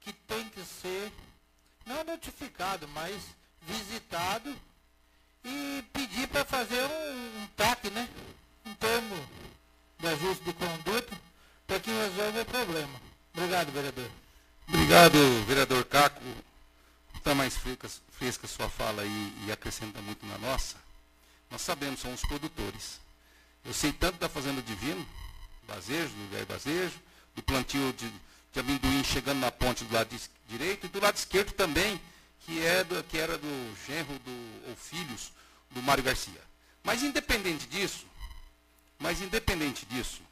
que 0.00 0.10
tem 0.10 0.48
que 0.48 0.64
ser 0.64 1.12
não 1.84 2.02
notificado, 2.02 2.88
mas 2.88 3.22
visitado 3.60 4.56
e 5.44 5.84
pedir 5.92 6.26
para 6.28 6.46
fazer 6.46 6.82
um, 6.82 7.42
um 7.42 7.46
TAC, 7.48 7.90
né? 7.90 8.08
Um 8.64 8.74
termo 8.74 9.28
de 9.98 10.06
ajuste 10.06 10.44
de 10.44 10.52
conduta 10.54 11.20
para 11.66 11.78
que 11.78 11.90
resolva 11.90 12.40
o 12.40 12.46
problema. 12.46 13.00
Obrigado, 13.34 13.70
vereador. 13.70 14.10
Obrigado, 14.66 15.44
vereador 15.46 15.84
Caco. 15.84 16.22
Está 17.16 17.34
mais 17.34 17.54
fresca, 17.54 17.90
fresca 18.12 18.46
sua 18.46 18.70
fala 18.70 19.04
e 19.04 19.52
acrescenta 19.52 20.00
muito 20.00 20.24
na 20.24 20.38
nossa. 20.38 20.83
Nós 21.54 21.62
sabemos, 21.62 22.00
somos 22.00 22.20
produtores. 22.22 22.98
Eu 23.64 23.72
sei 23.72 23.92
tanto 23.92 24.18
da 24.18 24.28
Fazenda 24.28 24.60
Divino, 24.60 25.08
Bazejo, 25.68 26.08
do 26.08 26.30
velho 26.32 26.46
Bazejo, 26.46 27.00
do 27.32 27.44
plantio 27.44 27.92
de, 27.92 28.12
de 28.52 28.58
amendoim 28.58 29.04
chegando 29.04 29.38
na 29.38 29.52
ponte 29.52 29.84
do 29.84 29.94
lado 29.94 30.08
de, 30.08 30.20
direito 30.48 30.86
e 30.86 30.88
do 30.88 30.98
lado 31.00 31.16
esquerdo 31.16 31.52
também, 31.52 32.00
que, 32.40 32.60
é 32.66 32.82
do, 32.82 33.00
que 33.04 33.16
era 33.16 33.38
do 33.38 33.76
genro 33.86 34.18
do, 34.18 34.68
ou 34.68 34.74
filhos 34.74 35.30
do 35.70 35.80
Mário 35.80 36.02
Garcia. 36.02 36.40
Mas 36.82 37.04
independente 37.04 37.68
disso, 37.68 38.04
mas 38.98 39.20
independente 39.20 39.86
disso, 39.86 40.22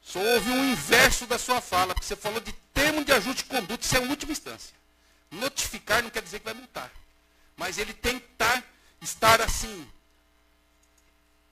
só 0.00 0.20
houve 0.20 0.50
um 0.50 0.70
inverso 0.70 1.26
da 1.26 1.36
sua 1.36 1.60
fala, 1.60 1.94
porque 1.94 2.06
você 2.06 2.14
falou 2.14 2.38
de 2.38 2.52
termo 2.72 3.04
de 3.04 3.10
ajuste 3.10 3.42
de 3.42 3.50
conduta, 3.50 3.84
isso 3.84 3.96
é 3.96 3.98
a 3.98 4.02
última 4.02 4.30
instância. 4.30 4.72
Notificar 5.32 6.00
não 6.00 6.10
quer 6.10 6.22
dizer 6.22 6.38
que 6.38 6.44
vai 6.44 6.54
multar. 6.54 6.92
Mas 7.56 7.76
ele 7.76 7.92
tem 7.92 8.20
que 8.20 8.26
estar, 8.26 8.62
estar 9.00 9.40
assim, 9.40 9.88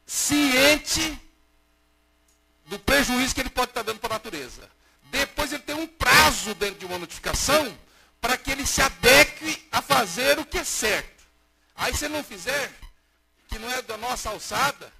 ciente 0.06 1.20
do 2.66 2.78
prejuízo 2.78 3.34
que 3.34 3.40
ele 3.40 3.50
pode 3.50 3.70
estar 3.70 3.82
dando 3.82 4.00
para 4.00 4.14
a 4.14 4.18
natureza. 4.18 4.70
Depois 5.04 5.52
ele 5.52 5.62
tem 5.62 5.74
um 5.74 5.87
prazo 5.87 6.54
dentro 6.54 6.80
de 6.80 6.87
uma 6.87 6.98
notificação 6.98 7.76
para 8.20 8.37
que 8.37 8.50
ele 8.50 8.66
se 8.66 8.82
adeque 8.82 9.66
a 9.72 9.80
fazer 9.80 10.38
o 10.38 10.44
que 10.44 10.58
é 10.58 10.64
certo. 10.64 11.24
Aí 11.74 11.94
se 11.94 12.08
não 12.08 12.22
fizer, 12.22 12.72
que 13.48 13.58
não 13.58 13.70
é 13.70 13.80
da 13.82 13.96
nossa 13.96 14.30
alçada, 14.30 14.92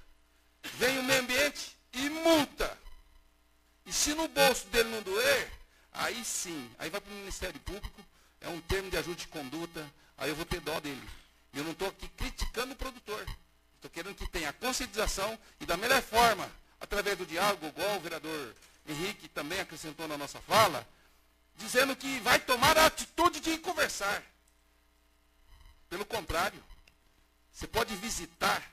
vem 0.75 0.97
o 0.99 1.03
meio 1.03 1.21
ambiente 1.21 1.77
e 1.93 2.09
multa. 2.09 2.77
E 3.85 3.93
se 3.93 4.13
no 4.13 4.27
bolso 4.27 4.67
dele 4.67 4.89
não 4.89 5.01
doer, 5.01 5.51
aí 5.91 6.23
sim, 6.23 6.69
aí 6.79 6.89
vai 6.89 7.01
para 7.01 7.11
o 7.11 7.15
Ministério 7.15 7.59
Público, 7.61 8.05
é 8.41 8.47
um 8.47 8.61
termo 8.61 8.89
de 8.89 8.97
ajuste 8.97 9.23
de 9.23 9.27
conduta, 9.27 9.85
aí 10.17 10.29
eu 10.29 10.35
vou 10.35 10.45
ter 10.45 10.61
dó 10.61 10.79
dele. 10.79 11.09
Eu 11.53 11.63
não 11.63 11.71
estou 11.71 11.87
aqui 11.87 12.07
criticando 12.09 12.73
o 12.73 12.75
produtor. 12.75 13.25
Estou 13.75 13.89
querendo 13.89 14.15
que 14.15 14.27
tenha 14.27 14.51
conscientização 14.53 15.37
e 15.59 15.65
da 15.65 15.77
melhor 15.77 16.01
forma, 16.01 16.49
através 16.79 17.17
do 17.17 17.25
diálogo, 17.25 17.67
igual 17.67 17.97
o 17.97 17.99
vereador 18.01 18.55
Henrique 18.85 19.27
também 19.29 19.59
acrescentou 19.59 20.07
na 20.07 20.17
nossa 20.17 20.39
fala, 20.41 20.87
dizendo 21.55 21.95
que 21.95 22.19
vai 22.19 22.39
tomar 22.39 22.77
a 22.77 22.85
atitude 22.87 23.39
de 23.39 23.57
conversar. 23.59 24.23
Pelo 25.89 26.05
contrário, 26.05 26.63
você 27.51 27.67
pode 27.67 27.95
visitar 27.95 28.63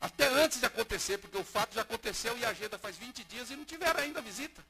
até 0.00 0.26
antes 0.28 0.60
de 0.60 0.66
acontecer, 0.66 1.18
porque 1.18 1.36
o 1.36 1.44
fato 1.44 1.74
já 1.74 1.82
aconteceu 1.82 2.36
e 2.38 2.44
a 2.44 2.50
agenda 2.50 2.78
faz 2.78 2.96
20 2.96 3.24
dias 3.24 3.50
e 3.50 3.56
não 3.56 3.64
tiveram 3.64 4.00
ainda 4.00 4.20
a 4.20 4.22
visita. 4.22 4.64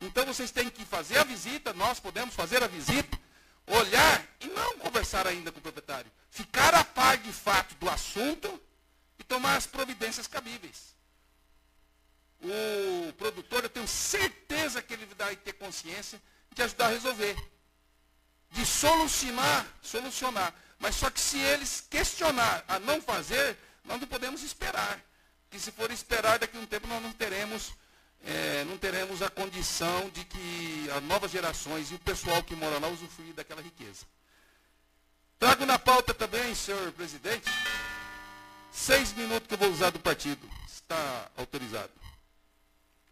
Então 0.00 0.24
vocês 0.26 0.50
têm 0.50 0.68
que 0.68 0.84
fazer 0.84 1.18
a 1.18 1.24
visita, 1.24 1.72
nós 1.72 1.98
podemos 2.00 2.34
fazer 2.34 2.62
a 2.62 2.66
visita, 2.66 3.18
olhar 3.66 4.26
e 4.40 4.46
não 4.48 4.78
conversar 4.78 5.26
ainda 5.26 5.52
com 5.52 5.58
o 5.58 5.62
proprietário. 5.62 6.10
Ficar 6.30 6.74
a 6.74 6.84
par 6.84 7.16
de 7.18 7.32
fato 7.32 7.74
do 7.76 7.88
assunto 7.88 8.60
e 9.18 9.24
tomar 9.24 9.56
as 9.56 9.66
providências 9.66 10.26
cabíveis. 10.26 10.94
O 12.40 13.12
produtor, 13.12 13.62
eu 13.62 13.70
tenho 13.70 13.86
certeza 13.86 14.82
que 14.82 14.94
ele 14.94 15.06
vai 15.16 15.36
ter 15.36 15.52
consciência 15.52 16.20
de 16.52 16.62
ajudar 16.62 16.86
a 16.86 16.90
resolver. 16.90 17.36
De 18.50 18.66
solucionar, 18.66 19.66
solucionar. 19.80 20.54
Mas 20.78 20.96
só 20.96 21.08
que 21.08 21.20
se 21.20 21.38
eles 21.38 21.86
questionar 21.88 22.64
a 22.66 22.80
não 22.80 23.00
fazer, 23.00 23.56
nós 23.84 24.00
não 24.00 24.08
podemos 24.08 24.42
esperar. 24.42 25.00
Que 25.48 25.58
se 25.58 25.70
for 25.70 25.90
esperar, 25.92 26.38
daqui 26.38 26.56
a 26.56 26.60
um 26.60 26.66
tempo 26.66 26.88
nós 26.88 27.02
não 27.02 27.12
teremos, 27.12 27.72
é, 28.24 28.64
não 28.64 28.78
teremos 28.78 29.20
a 29.22 29.28
condição 29.28 30.08
de 30.10 30.24
que 30.24 30.90
as 30.96 31.02
novas 31.04 31.30
gerações 31.30 31.90
e 31.90 31.94
o 31.94 31.98
pessoal 31.98 32.42
que 32.42 32.54
mora 32.54 32.78
lá 32.78 32.88
usufruir 32.88 33.34
daquela 33.34 33.60
riqueza. 33.60 34.06
Trago 35.38 35.66
na 35.66 35.78
pauta 35.78 36.14
também, 36.14 36.54
senhor 36.54 36.92
presidente, 36.92 37.50
seis 38.70 39.12
minutos 39.12 39.48
que 39.48 39.54
eu 39.54 39.58
vou 39.58 39.70
usar 39.70 39.90
do 39.90 39.98
partido. 39.98 40.48
Está 40.66 41.30
autorizado. 41.36 41.90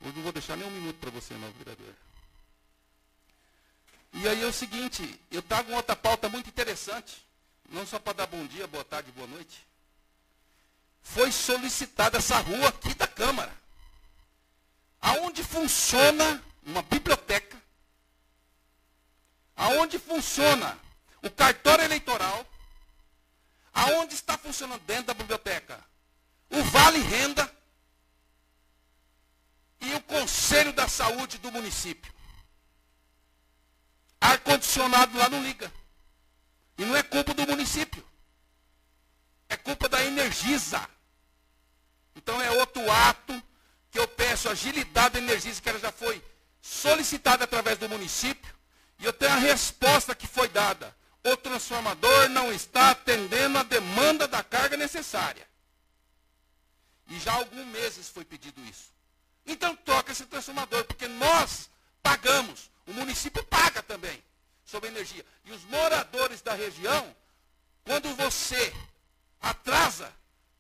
Eu 0.01 0.13
não 0.13 0.23
vou 0.23 0.33
deixar 0.33 0.57
nem 0.57 0.67
um 0.67 0.71
minuto 0.71 0.97
para 0.97 1.11
você, 1.11 1.35
não, 1.35 1.51
vereador. 1.53 1.95
E 4.13 4.29
aí 4.29 4.43
é 4.43 4.47
o 4.47 4.53
seguinte, 4.53 5.21
eu 5.31 5.43
trago 5.43 5.73
outra 5.73 5.95
pauta 5.95 6.29
muito 6.29 6.49
interessante, 6.49 7.25
não 7.69 7.87
só 7.87 7.99
para 7.99 8.15
dar 8.15 8.27
bom 8.27 8.45
dia, 8.47 8.67
boa 8.67 8.85
tarde, 8.85 9.13
boa 9.13 9.27
noite. 9.27 9.67
Foi 11.03 11.31
solicitada 11.31 12.19
essa 12.19 12.39
rua 12.39 12.69
aqui 12.69 12.95
da 12.95 13.07
Câmara, 13.07 13.53
aonde 15.01 15.43
funciona 15.43 16.43
uma 16.65 16.83
biblioteca, 16.83 17.61
aonde 19.57 19.99
funciona 19.99 20.79
o 21.23 21.31
cartório 21.31 21.85
eleitoral, 21.85 22.47
aonde 23.73 24.15
está 24.15 24.37
funcionando 24.37 24.83
dentro 24.83 25.07
da 25.07 25.15
biblioteca 25.15 25.83
o 26.51 26.63
Vale 26.65 26.99
Renda 26.99 27.51
e 29.81 29.95
o 29.95 30.01
Conselho 30.03 30.73
da 30.73 30.89
Saúde 30.89 31.39
do 31.39 31.51
município. 31.51 32.13
Ar-condicionado 34.21 35.17
lá 35.17 35.29
não 35.29 35.43
liga. 35.43 35.73
E 36.77 36.85
não 36.85 36.97
é 36.97 37.03
culpa 37.03 37.33
do 37.33 37.47
município. 37.47 38.05
É 39.49 39.57
culpa 39.57 39.89
da 39.89 40.05
Energisa. 40.05 40.87
Então 42.15 42.41
é 42.43 42.51
outro 42.51 42.91
ato 42.91 43.43
que 43.91 43.99
eu 43.99 44.07
peço 44.07 44.49
agilidade 44.49 45.15
da 45.15 45.19
Energisa, 45.19 45.61
que 45.61 45.69
ela 45.69 45.79
já 45.79 45.91
foi 45.91 46.23
solicitada 46.61 47.45
através 47.45 47.79
do 47.79 47.89
município. 47.89 48.55
E 48.99 49.05
eu 49.05 49.13
tenho 49.13 49.33
a 49.33 49.37
resposta 49.37 50.15
que 50.15 50.27
foi 50.27 50.49
dada. 50.49 50.95
O 51.25 51.37
transformador 51.37 52.29
não 52.29 52.53
está 52.53 52.91
atendendo 52.91 53.59
a 53.59 53.63
demanda 53.63 54.29
da 54.29 54.43
carga 54.43 54.77
necessária. 54.77 55.47
E 57.09 57.19
já 57.19 57.33
há 57.33 57.37
alguns 57.37 57.67
meses 57.67 58.09
foi 58.09 58.25
pedido 58.25 58.63
isso. 58.65 58.91
Então 59.45 59.75
toca 59.75 60.13
esse 60.13 60.25
transformador, 60.27 60.85
porque 60.85 61.09
nós 61.09 61.69
pagamos, 62.03 62.71
o 62.87 62.93
município 62.93 63.43
paga 63.45 63.83
também 63.83 64.23
sobre 64.65 64.89
energia. 64.89 65.25
E 65.45 65.53
os 65.53 65.65
moradores 65.65 66.41
da 66.41 66.55
região, 66.55 67.15
quando 67.85 68.15
você 68.15 68.73
atrasa, 69.41 70.13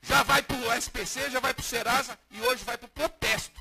já 0.02 0.22
vai 0.22 0.42
para 0.42 0.56
o 0.56 0.72
SPC, 0.72 1.30
já 1.30 1.40
vai 1.40 1.52
para 1.52 1.62
o 1.62 1.64
Serasa 1.64 2.18
e 2.30 2.40
hoje 2.40 2.64
vai 2.64 2.76
para 2.78 2.86
o 2.86 2.90
protesto. 2.90 3.60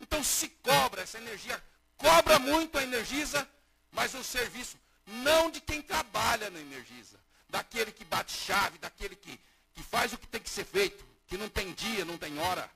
Então 0.00 0.22
se 0.22 0.48
cobra 0.48 1.02
essa 1.02 1.18
energia, 1.18 1.62
cobra 1.96 2.38
muito 2.38 2.78
a 2.78 2.82
Energisa, 2.82 3.48
mas 3.90 4.14
o 4.14 4.22
serviço 4.22 4.78
não 5.06 5.50
de 5.50 5.60
quem 5.60 5.80
trabalha 5.82 6.50
na 6.50 6.60
Energisa, 6.60 7.18
daquele 7.48 7.92
que 7.92 8.04
bate 8.04 8.32
chave, 8.32 8.78
daquele 8.78 9.16
que, 9.16 9.40
que 9.74 9.82
faz 9.82 10.12
o 10.12 10.18
que 10.18 10.26
tem 10.26 10.40
que 10.40 10.50
ser 10.50 10.64
feito, 10.64 11.04
que 11.26 11.36
não 11.36 11.48
tem 11.48 11.72
dia, 11.72 12.04
não 12.04 12.18
tem 12.18 12.38
hora. 12.38 12.70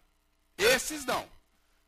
Esses 0.57 1.05
não. 1.05 1.29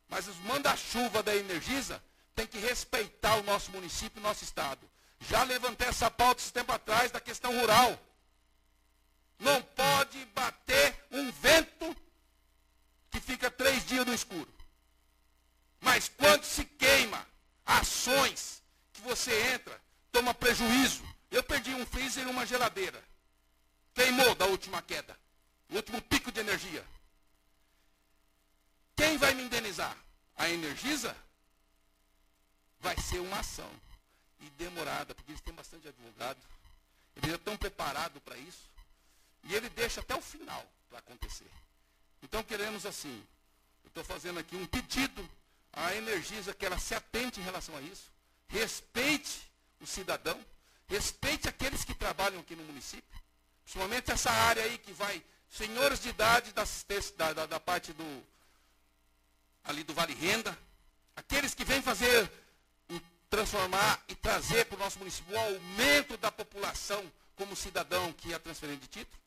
Mas 0.08 0.28
os 0.28 0.36
manda-chuva 0.36 1.22
da 1.22 1.34
Energisa 1.34 2.02
tem 2.34 2.46
que 2.46 2.58
respeitar 2.58 3.36
o 3.36 3.42
nosso 3.42 3.70
município 3.70 4.18
e 4.18 4.20
o 4.20 4.22
nosso 4.22 4.44
estado. 4.44 4.88
Já 5.20 5.42
levantei 5.44 5.88
essa 5.88 6.10
pauta 6.10 6.40
esse 6.40 6.52
tempo 6.52 6.72
atrás 6.72 7.10
da 7.10 7.20
questão 7.20 7.58
rural. 7.58 7.98
Não 9.42 9.60
pode 9.60 10.24
bater 10.26 11.06
um 11.10 11.30
vento 11.32 11.96
que 13.10 13.20
fica 13.20 13.50
três 13.50 13.84
dias 13.84 14.06
no 14.06 14.14
escuro. 14.14 14.52
Mas 15.80 16.08
quando 16.08 16.44
se 16.44 16.64
queima 16.64 17.26
ações 17.66 18.62
que 18.92 19.00
você 19.00 19.52
entra, 19.52 19.80
toma 20.12 20.32
prejuízo. 20.32 21.02
Eu 21.28 21.42
perdi 21.42 21.74
um 21.74 21.84
freezer 21.84 22.24
e 22.24 22.30
uma 22.30 22.46
geladeira. 22.46 23.02
Queimou 23.92 24.32
da 24.36 24.46
última 24.46 24.80
queda. 24.80 25.18
O 25.70 25.74
último 25.76 26.00
pico 26.02 26.30
de 26.30 26.38
energia. 26.38 26.84
Quem 28.94 29.18
vai 29.18 29.34
me 29.34 29.42
indenizar? 29.42 29.96
A 30.36 30.48
Energisa? 30.48 31.16
Vai 32.78 32.96
ser 33.00 33.18
uma 33.18 33.40
ação. 33.40 33.70
E 34.40 34.48
demorada, 34.50 35.14
porque 35.14 35.32
eles 35.32 35.40
têm 35.40 35.54
bastante 35.54 35.88
advogado. 35.88 36.38
Eles 37.16 37.30
já 37.30 37.36
estão 37.36 37.56
preparados 37.56 38.22
para 38.22 38.36
isso. 38.36 38.71
E 39.44 39.54
ele 39.54 39.68
deixa 39.70 40.00
até 40.00 40.14
o 40.14 40.20
final 40.20 40.64
para 40.88 40.98
acontecer. 40.98 41.50
Então 42.22 42.42
queremos 42.44 42.86
assim, 42.86 43.26
eu 43.84 43.88
estou 43.88 44.04
fazendo 44.04 44.38
aqui 44.38 44.54
um 44.56 44.66
pedido 44.66 45.28
a 45.72 45.94
Energisa 45.94 46.54
que 46.54 46.66
ela 46.66 46.78
se 46.78 46.94
atente 46.94 47.40
em 47.40 47.42
relação 47.42 47.76
a 47.76 47.80
isso, 47.80 48.12
respeite 48.48 49.50
o 49.80 49.86
cidadão, 49.86 50.38
respeite 50.86 51.48
aqueles 51.48 51.84
que 51.84 51.94
trabalham 51.94 52.40
aqui 52.40 52.54
no 52.54 52.64
município, 52.64 53.20
principalmente 53.64 54.10
essa 54.10 54.30
área 54.30 54.62
aí 54.62 54.78
que 54.78 54.92
vai, 54.92 55.22
senhores 55.48 56.00
de 56.00 56.10
idade 56.10 56.52
da, 56.52 56.64
da, 57.16 57.32
da, 57.32 57.46
da 57.46 57.60
parte 57.60 57.92
do, 57.92 58.22
ali 59.64 59.82
do 59.82 59.94
Vale 59.94 60.14
Renda, 60.14 60.56
aqueles 61.16 61.54
que 61.54 61.64
vêm 61.64 61.80
fazer, 61.80 62.30
transformar 63.30 64.04
e 64.08 64.14
trazer 64.14 64.66
para 64.66 64.76
o 64.76 64.78
nosso 64.78 64.98
município 64.98 65.34
o 65.34 65.38
aumento 65.38 66.18
da 66.18 66.30
população 66.30 67.10
como 67.34 67.56
cidadão 67.56 68.12
que 68.12 68.34
é 68.34 68.38
transferente 68.38 68.82
de 68.82 68.88
título, 68.88 69.21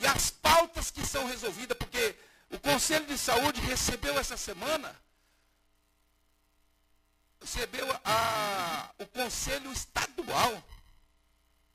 e 0.00 0.06
as 0.06 0.30
pautas 0.30 0.90
que 0.90 1.04
são 1.04 1.26
resolvidas, 1.26 1.76
porque 1.76 2.16
o 2.48 2.58
Conselho 2.58 3.04
de 3.06 3.18
Saúde 3.18 3.60
recebeu 3.60 4.18
essa 4.18 4.36
semana, 4.36 4.98
recebeu 7.38 7.86
a, 8.02 8.90
o 8.98 9.06
Conselho 9.06 9.70
Estadual. 9.70 10.64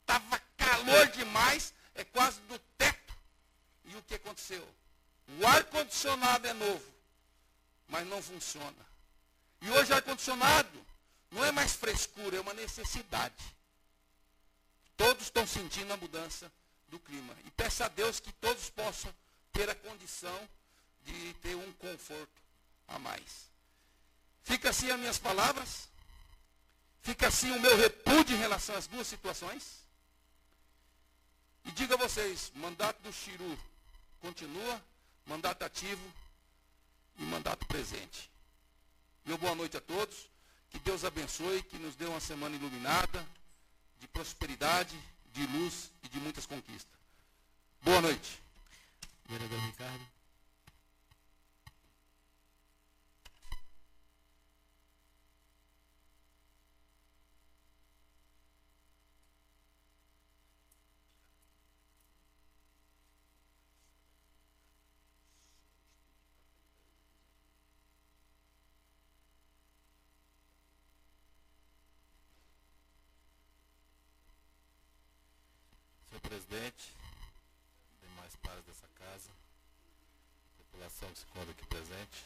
Estava 0.01 0.39
calor 0.57 1.07
demais, 1.09 1.73
é 1.93 2.03
quase 2.03 2.41
do 2.41 2.57
teto. 2.78 3.13
E 3.86 3.95
o 3.95 4.01
que 4.01 4.15
aconteceu? 4.15 4.67
O 5.39 5.45
ar-condicionado 5.45 6.47
é 6.47 6.53
novo, 6.53 6.93
mas 7.88 8.07
não 8.07 8.21
funciona. 8.23 8.86
E 9.61 9.69
hoje 9.69 9.91
o 9.91 9.95
ar-condicionado 9.95 10.86
não 11.30 11.45
é 11.45 11.51
mais 11.51 11.73
frescura, 11.73 12.38
é 12.38 12.41
uma 12.41 12.53
necessidade. 12.55 13.55
Todos 14.97 15.26
estão 15.26 15.45
sentindo 15.45 15.93
a 15.93 15.97
mudança 15.97 16.51
do 16.88 16.99
clima. 16.99 17.36
E 17.45 17.51
peça 17.51 17.86
a 17.86 17.88
Deus 17.89 18.19
que 18.19 18.31
todos 18.33 18.69
possam 18.69 19.13
ter 19.51 19.69
a 19.69 19.75
condição 19.75 20.49
de 21.03 21.33
ter 21.36 21.55
um 21.55 21.71
conforto 21.73 22.41
a 22.88 22.99
mais. 22.99 23.49
Fica 24.43 24.69
assim 24.69 24.91
as 24.91 24.99
minhas 24.99 25.17
palavras. 25.17 25.89
Fica 27.01 27.27
assim 27.27 27.51
o 27.51 27.59
meu 27.59 27.77
repúdio 27.77 28.36
em 28.36 28.39
relação 28.39 28.75
às 28.75 28.88
duas 28.88 29.07
situações. 29.07 29.86
E 31.65 31.71
diga 31.71 31.95
a 31.95 31.97
vocês, 31.97 32.51
mandato 32.55 33.01
do 33.01 33.11
Chiru 33.11 33.57
continua, 34.19 34.83
mandato 35.25 35.63
ativo 35.63 36.13
e 37.17 37.23
mandato 37.23 37.65
presente. 37.65 38.29
Meu 39.23 39.38
boa 39.38 39.55
noite 39.55 39.77
a 39.77 39.81
todos. 39.81 40.29
Que 40.69 40.79
Deus 40.79 41.05
abençoe, 41.05 41.63
que 41.63 41.77
nos 41.77 41.95
dê 41.95 42.05
uma 42.05 42.19
semana 42.19 42.55
iluminada, 42.55 43.25
de 43.99 44.07
prosperidade, 44.07 44.99
de 45.36 45.45
luz 45.47 45.91
e 46.01 46.07
de 46.07 46.19
muitas 46.19 46.45
conquistas. 46.45 46.97
Boa 47.83 48.01
noite. 48.01 48.39
Vereador 49.27 49.59
Ricardo. 49.59 50.15
presidente, 76.36 76.91
demais 78.01 78.36
pares 78.38 78.65
dessa 78.65 78.88
casa, 78.95 79.29
população 80.57 81.09
que 81.11 81.19
se 81.19 81.25
encontra 81.25 81.51
aqui 81.51 81.65
presente, 81.67 82.25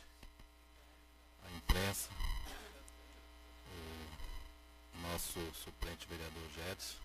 a 1.43 1.51
imprensa, 1.51 2.09
o 4.95 4.97
nosso 4.99 5.48
suplente 5.63 6.07
vereador 6.09 6.43
Jedson, 6.55 6.97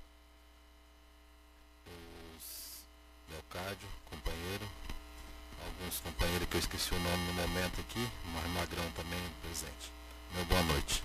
os 2.36 2.84
Leocádio, 3.30 3.88
companheiro, 4.04 4.68
alguns 5.64 6.00
companheiros 6.00 6.48
que 6.48 6.56
eu 6.56 6.60
esqueci 6.60 6.94
o 6.94 6.98
nome 6.98 7.26
no 7.26 7.34
momento 7.34 7.80
aqui, 7.80 8.08
mas 8.32 8.46
Magrão 8.50 8.90
também 8.92 9.20
presente. 9.42 9.92
Meu 10.34 10.44
boa 10.44 10.62
noite. 10.62 11.02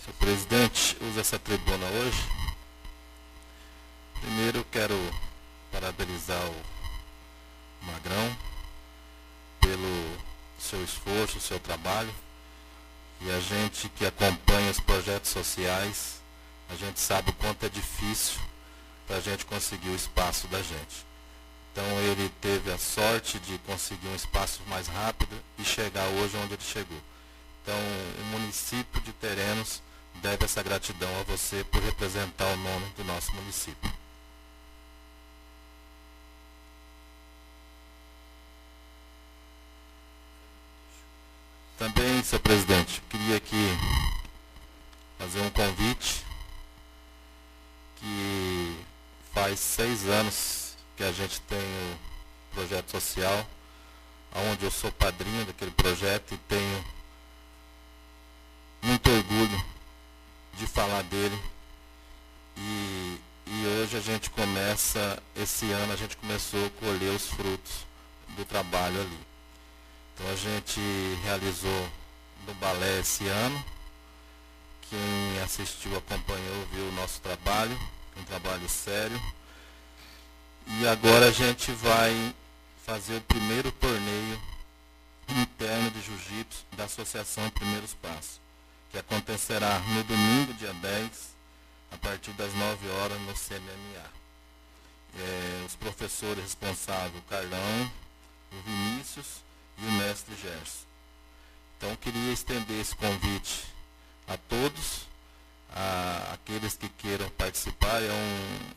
Senhor 0.00 0.16
presidente, 0.18 0.96
usa 1.00 1.20
essa 1.20 1.38
tribuna 1.38 1.86
hoje 1.86 2.44
Primeiro 4.24 4.64
quero 4.72 4.94
parabenizar 5.70 6.42
o 6.46 7.84
Magrão 7.84 8.36
pelo 9.60 10.18
seu 10.58 10.82
esforço, 10.82 11.38
seu 11.38 11.60
trabalho. 11.60 12.12
E 13.26 13.30
a 13.30 13.40
gente 13.40 13.88
que 13.88 14.04
acompanha 14.04 14.70
os 14.70 14.78
projetos 14.80 15.30
sociais, 15.30 16.20
a 16.68 16.74
gente 16.74 17.00
sabe 17.00 17.30
o 17.30 17.32
quanto 17.32 17.64
é 17.64 17.70
difícil 17.70 18.38
para 19.06 19.16
a 19.16 19.20
gente 19.20 19.46
conseguir 19.46 19.88
o 19.88 19.94
espaço 19.94 20.46
da 20.48 20.60
gente. 20.60 21.06
Então 21.72 21.84
ele 22.02 22.28
teve 22.42 22.70
a 22.70 22.76
sorte 22.76 23.38
de 23.38 23.56
conseguir 23.60 24.08
um 24.08 24.14
espaço 24.14 24.60
mais 24.66 24.86
rápido 24.88 25.34
e 25.58 25.64
chegar 25.64 26.06
hoje 26.06 26.36
onde 26.36 26.52
ele 26.52 26.62
chegou. 26.62 27.00
Então 27.62 27.74
o 28.20 28.24
município 28.38 29.00
de 29.00 29.12
Terenos 29.14 29.82
deve 30.20 30.44
essa 30.44 30.62
gratidão 30.62 31.08
a 31.18 31.22
você 31.22 31.64
por 31.64 31.82
representar 31.82 32.46
o 32.52 32.56
nome 32.58 32.86
do 32.94 33.04
nosso 33.04 33.32
município. 33.32 33.90
Também, 41.76 42.22
senhor 42.22 42.40
presidente, 42.40 43.02
queria 43.24 43.36
aqui 43.38 43.78
fazer 45.18 45.40
um 45.40 45.48
convite 45.48 46.22
que 47.96 48.84
faz 49.32 49.58
seis 49.58 50.06
anos 50.06 50.76
que 50.94 51.02
a 51.02 51.10
gente 51.10 51.40
tem 51.42 51.58
o 51.58 52.54
projeto 52.54 52.90
social, 52.90 53.46
onde 54.50 54.66
eu 54.66 54.70
sou 54.70 54.92
padrinho 54.92 55.46
daquele 55.46 55.70
projeto 55.70 56.34
e 56.34 56.36
tenho 56.36 56.84
muito 58.82 59.10
orgulho 59.10 59.64
de 60.58 60.66
falar 60.66 61.02
dele. 61.04 61.40
E, 62.58 63.18
e 63.46 63.66
hoje 63.66 63.96
a 63.96 64.00
gente 64.00 64.28
começa, 64.28 65.22
esse 65.34 65.72
ano 65.72 65.94
a 65.94 65.96
gente 65.96 66.14
começou 66.18 66.66
a 66.66 66.70
colher 66.70 67.14
os 67.14 67.26
frutos 67.28 67.86
do 68.36 68.44
trabalho 68.44 69.00
ali. 69.00 69.18
Então 70.14 70.30
a 70.30 70.36
gente 70.36 70.80
realizou 71.22 72.03
no 72.46 72.54
balé 72.54 73.00
esse 73.00 73.26
ano. 73.26 73.64
Quem 74.88 75.42
assistiu, 75.42 75.96
acompanhou, 75.96 76.66
viu 76.72 76.88
o 76.88 76.92
nosso 76.92 77.20
trabalho, 77.20 77.78
um 78.16 78.24
trabalho 78.24 78.68
sério. 78.68 79.20
E 80.66 80.86
agora 80.86 81.28
a 81.28 81.32
gente 81.32 81.72
vai 81.72 82.34
fazer 82.84 83.16
o 83.16 83.22
primeiro 83.22 83.72
torneio 83.72 84.40
interno 85.28 85.90
de 85.90 86.02
jiu-jitsu 86.02 86.64
da 86.76 86.84
Associação 86.84 87.48
Primeiros 87.50 87.94
Passos, 87.94 88.40
que 88.90 88.98
acontecerá 88.98 89.78
no 89.78 90.04
domingo, 90.04 90.54
dia 90.54 90.72
10, 90.72 91.34
a 91.92 91.96
partir 91.98 92.32
das 92.32 92.52
9 92.54 92.88
horas 92.90 93.20
no 93.20 93.34
CMMA. 93.34 94.14
É, 95.16 95.64
os 95.66 95.76
professores 95.76 96.42
responsáveis, 96.42 97.16
o 97.16 97.22
Carlão, 97.22 97.92
o 98.52 98.62
Vinícius 98.62 99.44
e 99.78 99.86
o 99.86 99.92
mestre 99.92 100.34
Gerson. 100.36 100.93
Então 101.84 101.96
queria 101.96 102.32
estender 102.32 102.80
esse 102.80 102.96
convite 102.96 103.66
a 104.26 104.38
todos, 104.38 105.02
a 105.70 106.30
aqueles 106.32 106.74
que 106.74 106.88
queiram 106.88 107.28
participar. 107.32 108.02
É 108.02 108.10
um, 108.10 108.70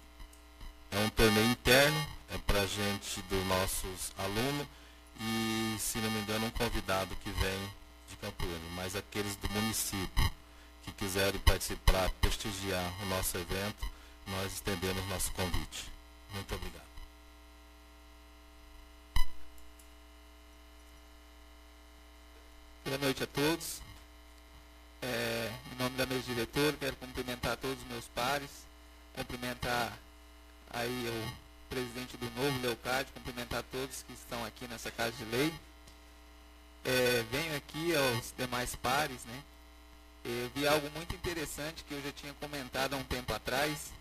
é 0.92 1.06
um 1.06 1.10
torneio 1.12 1.50
interno, 1.52 2.06
é 2.34 2.38
para 2.40 2.68
gente 2.68 3.22
dos 3.30 3.46
nossos 3.46 4.12
alunos 4.18 4.68
e, 5.22 5.78
se 5.80 6.00
não 6.00 6.12
me 6.12 6.20
engano, 6.20 6.48
um 6.48 6.52
convidado 6.52 7.16
que 7.24 7.30
vem 7.30 7.72
de 8.10 8.18
Campoeira, 8.18 8.60
mas 8.76 8.94
aqueles 8.94 9.38
do 9.38 9.50
município 9.52 10.32
que 10.84 10.92
quiserem 10.92 11.40
participar, 11.40 12.10
prestigiar 12.20 12.92
o 13.04 13.06
nosso 13.06 13.38
evento, 13.38 13.90
nós 14.28 14.52
estendemos 14.52 15.08
nosso 15.08 15.32
convite. 15.32 15.86
Muito 16.34 16.54
obrigado. 16.54 16.87
Boa 22.88 23.00
noite 23.00 23.22
a 23.22 23.28
todos. 23.28 23.82
É, 25.02 25.52
em 25.74 25.76
nome 25.76 25.98
da 25.98 26.06
mesa 26.06 26.22
diretora, 26.22 26.78
quero 26.80 26.96
cumprimentar 26.96 27.58
todos 27.58 27.78
os 27.82 27.88
meus 27.90 28.06
pares, 28.06 28.50
cumprimentar 29.14 29.92
aí 30.70 31.10
o 31.10 31.68
presidente 31.68 32.16
do 32.16 32.32
novo, 32.32 32.62
Leocádio, 32.62 33.12
cumprimentar 33.14 33.62
todos 33.64 34.04
que 34.04 34.14
estão 34.14 34.42
aqui 34.46 34.70
nessa 34.70 34.90
casa 34.90 35.12
de 35.18 35.26
lei. 35.26 35.54
É, 36.86 37.26
venho 37.30 37.58
aqui 37.58 37.94
aos 37.94 38.34
demais 38.38 38.74
pares, 38.78 39.26
né? 39.26 39.44
Eu 40.24 40.50
vi 40.56 40.66
algo 40.66 40.90
muito 40.92 41.14
interessante 41.14 41.84
que 41.84 41.94
eu 41.94 42.02
já 42.02 42.14
tinha 42.14 42.34
comentado 42.36 42.94
há 42.94 42.98
um 42.98 43.04
tempo 43.04 43.34
atrás, 43.34 43.92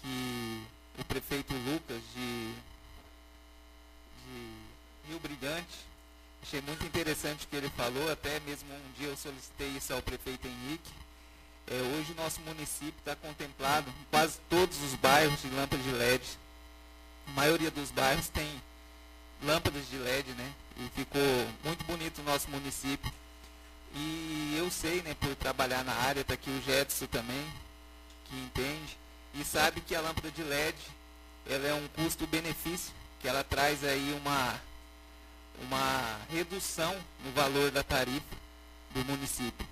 que 0.00 0.64
o 0.96 1.04
prefeito 1.06 1.52
Lucas 1.52 2.00
de, 2.14 2.54
de 4.22 5.08
Rio 5.08 5.18
Brilhante 5.18 5.95
Achei 6.42 6.60
muito 6.60 6.84
interessante 6.84 7.44
o 7.44 7.48
que 7.48 7.56
ele 7.56 7.70
falou, 7.70 8.10
até 8.10 8.38
mesmo 8.40 8.72
um 8.72 8.92
dia 8.98 9.08
eu 9.08 9.16
solicitei 9.16 9.68
isso 9.68 9.92
ao 9.92 10.02
prefeito 10.02 10.46
Henrique. 10.46 10.90
É, 11.68 11.74
hoje 11.96 12.12
o 12.12 12.14
nosso 12.14 12.40
município 12.42 12.94
está 12.98 13.16
contemplado 13.16 13.90
em 13.90 14.04
quase 14.10 14.38
todos 14.48 14.80
os 14.82 14.94
bairros 14.94 15.42
de 15.42 15.50
lâmpadas 15.50 15.84
de 15.84 15.90
LED. 15.90 16.24
A 17.26 17.30
maioria 17.32 17.70
dos 17.70 17.90
bairros 17.90 18.28
tem 18.28 18.48
lâmpadas 19.42 19.88
de 19.88 19.96
LED, 19.96 20.30
né? 20.34 20.52
E 20.76 20.88
ficou 20.94 21.20
muito 21.64 21.84
bonito 21.84 22.20
o 22.20 22.24
nosso 22.24 22.48
município. 22.50 23.12
E 23.94 24.54
eu 24.56 24.70
sei, 24.70 25.02
né, 25.02 25.14
por 25.14 25.34
trabalhar 25.34 25.82
na 25.82 25.92
área, 25.92 26.20
está 26.20 26.34
aqui 26.34 26.50
o 26.50 26.62
Jetson 26.62 27.06
também, 27.06 27.52
que 28.26 28.36
entende, 28.36 28.96
e 29.34 29.44
sabe 29.44 29.80
que 29.80 29.94
a 29.94 30.00
lâmpada 30.00 30.30
de 30.30 30.42
LED 30.42 30.76
ela 31.48 31.66
é 31.66 31.74
um 31.74 31.88
custo-benefício, 31.88 32.92
que 33.20 33.28
ela 33.28 33.42
traz 33.42 33.82
aí 33.84 34.12
uma, 34.20 34.60
uma 35.62 36.20
redução 36.30 36.96
no 37.24 37.32
valor 37.32 37.70
da 37.70 37.82
tarifa 37.82 38.36
do 38.94 39.04
município. 39.04 39.66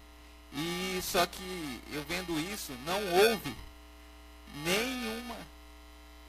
E 0.53 1.01
só 1.03 1.27
que 1.27 1.81
eu 1.93 2.03
vendo 2.05 2.39
isso, 2.39 2.73
não 2.87 3.01
houve 3.13 3.55
nenhuma 4.65 5.37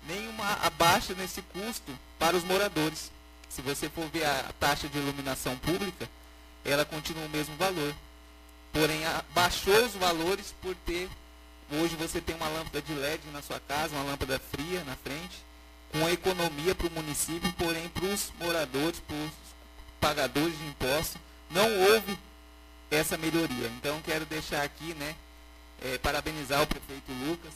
nenhuma 0.07 0.53
abaixa 0.61 1.13
nesse 1.15 1.41
custo 1.41 1.91
para 2.19 2.35
os 2.35 2.43
moradores. 2.43 3.11
Se 3.49 3.61
você 3.61 3.89
for 3.89 4.07
ver 4.09 4.25
a 4.25 4.53
taxa 4.59 4.87
de 4.87 4.97
iluminação 4.97 5.57
pública, 5.57 6.07
ela 6.63 6.85
continua 6.85 7.25
o 7.25 7.29
mesmo 7.29 7.55
valor. 7.55 7.95
Porém, 8.71 9.01
baixou 9.33 9.85
os 9.85 9.93
valores 9.93 10.53
por 10.61 10.75
ter 10.85 11.09
hoje 11.71 11.95
você 11.95 12.21
tem 12.21 12.35
uma 12.35 12.47
lâmpada 12.47 12.81
de 12.81 12.93
LED 12.93 13.21
na 13.31 13.41
sua 13.41 13.59
casa, 13.59 13.95
uma 13.95 14.03
lâmpada 14.03 14.39
fria 14.39 14.83
na 14.83 14.95
frente, 14.95 15.43
com 15.91 16.09
economia 16.09 16.75
para 16.75 16.87
o 16.87 16.91
município, 16.91 17.51
porém 17.53 17.87
para 17.89 18.05
os 18.05 18.31
moradores, 18.39 18.99
para 18.99 19.15
os 19.15 19.31
pagadores 20.05 20.55
de 20.55 20.65
impostos, 20.67 21.19
não 21.49 21.67
houve 21.79 22.15
essa 22.91 23.17
melhoria. 23.17 23.67
Então 23.77 23.99
quero 24.03 24.23
deixar 24.27 24.61
aqui, 24.61 24.93
né, 24.93 25.15
é, 25.81 25.97
parabenizar 25.97 26.61
o 26.61 26.67
prefeito 26.67 27.11
Lucas 27.11 27.53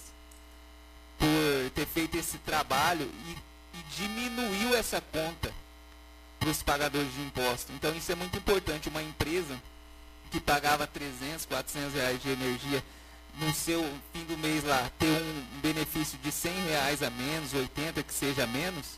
por 1.19 1.69
ter 1.75 1.85
feito 1.85 2.17
esse 2.17 2.39
trabalho 2.39 3.07
e, 3.27 3.77
e 3.77 3.83
diminuiu 3.95 4.75
essa 4.75 4.99
conta 4.99 5.53
para 6.39 6.49
os 6.49 6.63
pagadores 6.63 7.13
de 7.13 7.21
impostos. 7.21 7.75
Então 7.75 7.95
isso 7.95 8.11
é 8.11 8.15
muito 8.15 8.35
importante. 8.35 8.89
Uma 8.89 9.03
empresa 9.03 9.61
que 10.31 10.39
pagava 10.39 10.87
300, 10.87 11.45
400 11.45 11.93
reais 11.93 12.19
de 12.19 12.29
energia 12.29 12.83
no 13.35 13.53
seu 13.53 13.83
fim 14.11 14.25
do 14.25 14.35
mês 14.39 14.63
lá 14.63 14.89
ter 14.97 15.05
um 15.05 15.59
benefício 15.61 16.17
de 16.17 16.31
100 16.31 16.51
reais 16.65 17.03
a 17.03 17.11
menos, 17.11 17.53
80 17.53 18.01
que 18.01 18.13
seja 18.13 18.47
menos. 18.47 18.97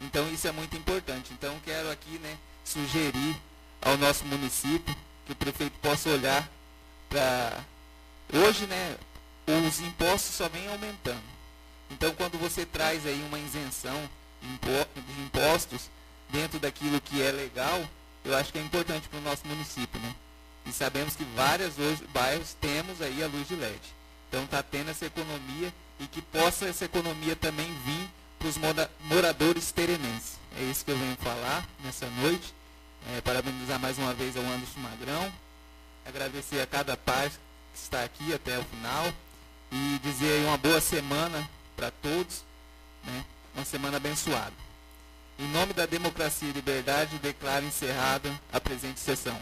Então 0.00 0.26
isso 0.32 0.48
é 0.48 0.52
muito 0.52 0.74
importante. 0.78 1.34
Então 1.34 1.60
quero 1.62 1.90
aqui, 1.90 2.18
né, 2.20 2.38
sugerir 2.66 3.36
ao 3.80 3.96
nosso 3.96 4.24
município 4.24 4.94
que 5.24 5.32
o 5.32 5.36
prefeito 5.36 5.78
possa 5.80 6.10
olhar 6.10 6.48
para. 7.08 7.64
Hoje, 8.32 8.66
né, 8.66 8.96
os 9.46 9.80
impostos 9.80 10.34
só 10.34 10.48
vêm 10.48 10.66
aumentando. 10.68 11.22
Então, 11.90 12.12
quando 12.14 12.36
você 12.36 12.66
traz 12.66 13.06
aí 13.06 13.22
uma 13.22 13.38
isenção 13.38 14.10
de 14.42 15.22
impostos 15.22 15.88
dentro 16.30 16.58
daquilo 16.58 17.00
que 17.00 17.22
é 17.22 17.30
legal, 17.30 17.88
eu 18.24 18.36
acho 18.36 18.52
que 18.52 18.58
é 18.58 18.62
importante 18.62 19.08
para 19.08 19.20
o 19.20 19.22
nosso 19.22 19.46
município, 19.46 20.00
né? 20.00 20.14
E 20.66 20.72
sabemos 20.72 21.14
que 21.14 21.24
vários 21.36 21.78
hoje, 21.78 22.04
bairros 22.12 22.56
temos 22.60 23.00
aí 23.00 23.22
a 23.22 23.28
luz 23.28 23.46
de 23.46 23.54
LED. 23.54 23.80
Então 24.28 24.42
está 24.42 24.60
tendo 24.64 24.90
essa 24.90 25.06
economia 25.06 25.72
e 26.00 26.06
que 26.08 26.20
possa 26.20 26.66
essa 26.66 26.84
economia 26.84 27.36
também 27.36 27.72
vir 27.84 28.10
para 28.38 28.48
os 28.48 28.56
moradores 29.08 29.70
terenenses. 29.70 30.38
É 30.58 30.62
isso 30.64 30.84
que 30.84 30.90
eu 30.90 30.98
venho 30.98 31.16
falar 31.18 31.64
nessa 31.84 32.06
noite. 32.10 32.52
É, 33.14 33.20
parabenizar 33.20 33.78
mais 33.78 33.98
uma 33.98 34.12
vez 34.14 34.36
ao 34.36 34.42
Anderson 34.42 34.80
Magrão, 34.80 35.32
agradecer 36.04 36.60
a 36.60 36.66
cada 36.66 36.96
pai 36.96 37.30
que 37.30 37.78
está 37.78 38.02
aqui 38.02 38.34
até 38.34 38.58
o 38.58 38.64
final 38.64 39.12
e 39.70 40.00
dizer 40.02 40.44
uma 40.44 40.56
boa 40.56 40.80
semana 40.80 41.48
para 41.76 41.90
todos, 41.90 42.42
né? 43.04 43.24
uma 43.54 43.64
semana 43.64 43.98
abençoada. 43.98 44.52
Em 45.38 45.46
nome 45.48 45.72
da 45.72 45.86
democracia 45.86 46.48
e 46.48 46.52
liberdade, 46.52 47.18
declaro 47.18 47.64
encerrada 47.64 48.32
a 48.52 48.60
presente 48.60 48.98
sessão. 48.98 49.38